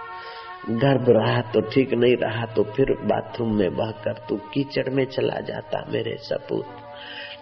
गर्भ 0.69 1.06
रहा 1.10 1.41
तो 1.41 1.62
ठीक 1.62 1.93
नहीं 1.93 2.15
रहा 2.15 2.45
तो 2.45 2.63
फिर 2.63 2.86
बाथरूम 2.91 3.58
में 3.58 3.76
बहकर 3.76 4.13
तू 4.13 4.36
कीचड़ 4.36 4.89
में 4.89 5.06
चला 5.06 5.39
जाता 5.39 5.86
मेरे 5.89 6.17
सपूत। 6.17 6.65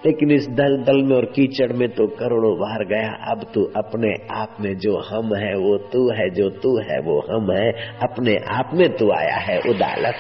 लेकिन 0.06 0.32
इस 0.32 0.48
दल 0.48 0.84
दल 0.84 1.04
में 1.04 1.16
और 1.16 1.26
कीचड़ 1.26 1.74
में 1.74 1.90
तो 1.90 2.08
करोड़ों 2.08 2.58
बार 2.58 2.86
गया। 2.86 3.32
अब 3.32 3.52
तू 3.54 3.64
अपने 3.64 4.14
आप 4.32 4.58
में 4.60 4.78
जो 4.78 4.98
हम 4.98 5.36
है, 5.36 5.56
वो 5.56 5.78
तू 5.78 6.12
है, 6.12 6.30
जो 6.30 6.50
तू 6.50 6.78
है, 6.80 7.00
वो 7.00 7.20
हम 7.20 7.52
है। 7.52 7.72
अपने 7.98 8.38
आप 8.38 8.70
में 8.74 8.98
तू 8.98 9.12
आया 9.12 9.36
है 9.36 9.60
उदालत। 9.60 10.16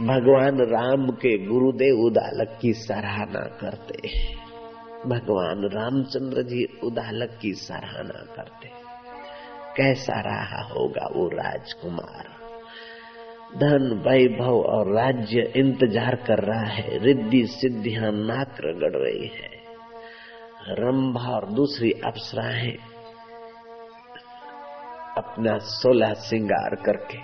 भगवान 0.00 0.58
राम 0.60 1.06
के 1.06 1.46
गुरुदेव 1.46 1.96
उदालक 1.96 2.58
की 2.62 2.72
सराहना 2.72 3.40
करते। 3.40 4.08
भगवान 5.06 5.70
रामचंद्र 5.72 6.42
जी 6.42 6.64
उदालक 6.84 7.38
की 7.42 7.52
सराहना 7.52 8.34
करते। 8.36 8.87
कैसा 9.78 10.20
रहा 10.20 10.62
होगा 10.62 11.08
वो 11.16 11.28
राजकुमार? 11.28 12.38
धन, 13.56 14.02
वैभव 14.06 14.60
और 14.60 14.94
राज्य 14.94 15.52
इंतज़ार 15.56 16.14
कर 16.14 16.38
रहा 16.38 16.64
है। 16.64 16.98
रिद्धि 16.98 17.46
सिद्धियाँ 17.46 18.12
नाक 18.12 18.56
रगड़ 18.64 18.96
रही 18.96 19.26
है। 19.26 19.58
रंभा 20.70 21.30
और 21.34 21.46
दूसरी 21.46 21.90
अप्सराएँ 21.90 22.76
अपना 25.18 25.58
सोलह 25.58 26.12
सिंगार 26.12 26.74
करके 26.74 27.18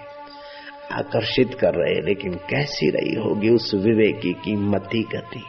आकर्षित 0.94 1.54
कर 1.54 1.74
रहे 1.74 2.00
लेकिन 2.00 2.34
कैसी 2.34 2.90
रही 2.90 3.14
होगी 3.14 3.50
उस 3.50 3.74
विवेकी 3.74 4.32
की 4.32 4.56
मती 4.56 5.02
गति? 5.02 5.42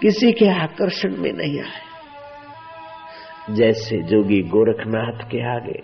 किसी 0.00 0.32
के 0.32 0.48
आकर्षण 0.48 1.16
में 1.16 1.32
नहीं 1.32 1.60
आए। 1.60 1.93
जैसे 3.50 4.02
जोगी 4.02 4.42
गोरखनाथ 4.42 5.24
के 5.24 5.56
आगे। 5.56 5.82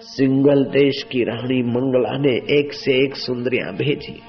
सिंगल 0.00 0.64
देश 0.64 1.02
की 1.02 1.24
रानी 1.24 1.62
मंगला 1.62 2.18
ने 2.18 2.58
एक 2.58 2.72
से 2.72 2.92
एक 2.92 3.16
सुंदरियाँ 3.16 3.72
भेजी। 3.72 4.22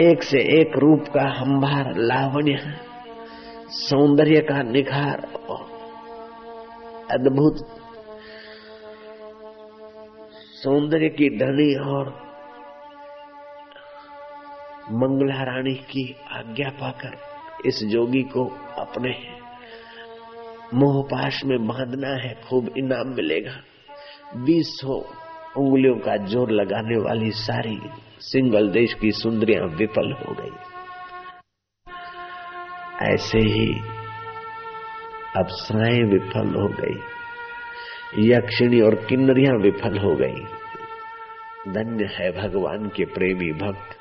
एक 0.00 0.22
से 0.22 0.38
एक 0.38 0.78
रूप 0.78 1.00
का 1.00 1.34
हम्भार 1.38 1.94
लावण्य, 1.96 2.58
सौंदर्य 3.68 4.40
का 4.40 4.62
निखार। 4.62 5.18
अद्भुत। 7.10 7.66
सौंदर्य 10.62 11.08
की 11.08 11.28
धनी 11.28 11.74
और 11.74 12.08
मंगला 14.90 15.42
रानी 15.42 15.74
की 15.74 16.16
आज्ञा 16.32 16.68
पाकर 16.68 17.16
इस 17.66 17.84
जोगी 17.84 18.22
को 18.22 18.44
अपने 18.78 19.43
मोहपाश 20.74 21.44
में 21.44 21.66
बांधना 21.66 22.08
है, 22.08 22.34
खूब 22.48 22.68
इनाम 22.78 23.08
मिलेगा। 23.08 23.52
बीस 24.36 24.68
सौ 24.80 24.94
उंगलियों 25.56 25.94
का 25.96 26.16
ज़ोर 26.26 26.50
लगाने 26.50 26.96
वाली 26.98 27.30
सारी 27.30 27.78
सिंगल 28.20 28.68
देश 28.68 28.94
की 28.94 29.10
सुंदरियाँ 29.12 29.66
विफल 29.68 30.12
हो 30.12 30.34
गई। 30.34 30.56
ऐसे 33.12 33.38
ही 33.38 33.68
अप्सराएँ 35.36 36.02
विफल 36.02 36.54
हो 36.54 36.68
गई, 36.80 36.96
यक्षिणी 38.28 38.80
और 38.80 38.94
किन्नरियाँ 39.04 39.56
विफल 39.58 39.98
हो 39.98 40.14
गई। 40.16 40.44
धन्य 41.72 42.04
है 42.14 42.30
भगवान 42.32 42.88
के 42.88 43.04
प्रेमी 43.04 43.52
भक्त। 43.52 43.93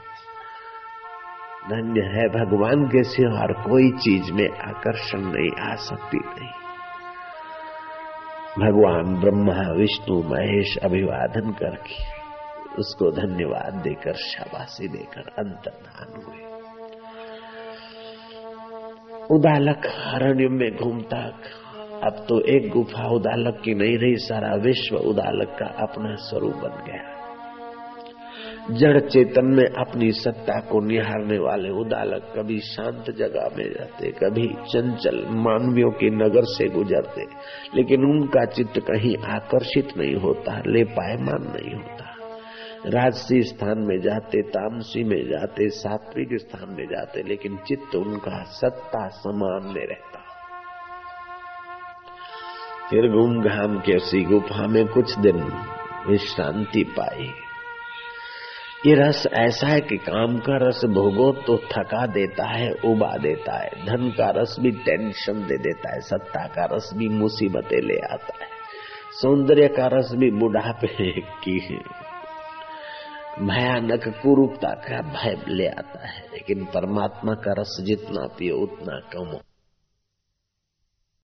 धन्य 1.63 2.01
है 2.01 2.27
भगवान 2.29 2.85
के 2.85 3.03
सिवा 3.03 3.41
और 3.41 3.53
कोई 3.53 3.91
चीज़ 3.91 4.31
में 4.33 4.49
आकर्षण 4.49 5.19
नहीं, 5.19 5.71
आ 5.71 5.75
सकती 5.75 6.17
नहीं। 6.17 6.49
भगवान 8.59 9.21
ब्रह्मा, 9.21 9.71
विष्णु, 9.71 10.23
महेश 10.23 10.77
अभिवादन 10.77 11.51
करके 11.51 12.23
उसको 12.79 13.11
धन्यवाद 13.11 13.73
देकर, 13.73 14.13
शाबाशी 14.13 14.87
देकर 14.87 15.21
अंतर्धान 15.21 16.21
हुए। 16.21 16.53
उदालक 19.31 19.85
अरण्य 19.85 20.47
में 20.47 20.75
घूमता, 20.75 21.17
अब 22.03 22.25
तो 22.29 22.41
एक 22.41 22.69
गुफा 22.69 23.07
उदालक 23.07 23.61
की 23.63 23.73
नहीं 23.73 23.97
रही, 23.97 24.15
सारा 24.15 24.55
विश्व 24.55 24.95
उदालक 24.95 25.57
का 25.59 25.65
अपना 25.65 26.15
स्वरूप 26.15 26.53
बन 26.53 26.83
गया। 26.91 27.22
जड़ 28.71 28.99
चेतन 28.99 29.45
में 29.45 29.65
अपनी 29.65 30.11
सत्ता 30.11 30.59
को 30.59 30.79
निहारने 30.79 31.37
वाले 31.39 31.69
उदालक 31.69 32.33
कभी 32.37 32.59
शांत 32.59 33.11
जगह 33.11 33.49
में 33.57 33.65
रहते, 33.65 34.11
कभी 34.11 34.47
चंचल 34.47 35.25
मानवियों 35.29 35.91
के 35.91 36.09
नगर 36.09 36.43
से 36.43 36.69
गुजरते, 36.69 37.25
लेकिन 37.75 38.05
उनका 38.05 38.45
चित्त 38.45 38.79
कहीं 38.79 39.17
आकर्षित 39.17 39.87
नहीं 39.97 40.15
होता 40.15 40.61
ले 40.67 40.83
पायमान 40.83 41.43
नहीं 41.43 41.75
होता। 41.75 42.09
राजसी 42.85 43.41
स्थान 43.41 43.79
में 43.79 43.99
जाते, 43.99 44.41
तामसी 44.41 45.03
में 45.03 45.29
जाते, 45.29 45.69
सात्विक 45.69 46.29
स्थान 46.33 46.69
में 46.69 46.85
जाते, 46.85 47.23
लेकिन 47.23 47.57
चित्त 47.57 47.95
उनका 47.95 48.43
सत्ता 48.43 49.07
समान 49.07 49.73
में 49.73 49.87
रहता। 49.87 50.19
फिर 52.89 53.09
घूम 53.11 53.41
घाम 53.41 53.79
के 53.79 53.95
उसी 53.95 54.23
गुफा 54.23 54.67
में 54.67 54.87
कुछ 54.87 55.19
दिन 55.19 55.37
विश्रांति 56.07 56.83
पाई। 56.83 57.31
ये 58.85 58.93
रस 58.93 59.27
ऐसा 59.33 59.67
है 59.67 59.81
कि 59.81 59.97
काम 59.97 60.37
का 60.37 60.57
रस 60.57 60.85
भोगो 60.85 61.31
तो 61.31 61.57
थका 61.57 62.05
देता 62.05 62.45
है, 62.45 62.71
उबा 62.71 63.17
देता 63.17 63.63
है। 63.63 63.69
धन 63.69 64.09
का 64.17 64.29
रस 64.29 64.55
भी 64.59 64.71
टेंशन 64.71 65.33
दे 65.33 65.57
देता 65.57 65.93
है, 65.93 65.99
सत्ता 65.99 66.47
का 66.47 66.65
रस 66.65 66.91
भी 66.93 67.09
मुसीबतें 67.09 67.81
ले 67.81 67.97
आता 67.97 68.43
है। 68.43 68.49
सौंदर्य 69.21 69.67
का 69.67 69.87
रस 69.87 70.11
भी 70.15 70.31
बुढ़ापे 70.31 71.21
की 71.21 71.59
भयानक 73.39 74.07
कुरूपता 74.07 74.69
का 74.69 75.01
भय 75.01 75.37
ले 75.47 75.67
आता 75.67 76.07
है। 76.07 76.21
लेकिन 76.33 76.65
परमात्मा 76.65 77.33
का 77.33 77.51
रस 77.51 77.77
जितना 77.81 78.27
पियो, 78.27 78.55
उतना 78.55 78.99
कम। 79.13 79.25
हो 79.25 79.41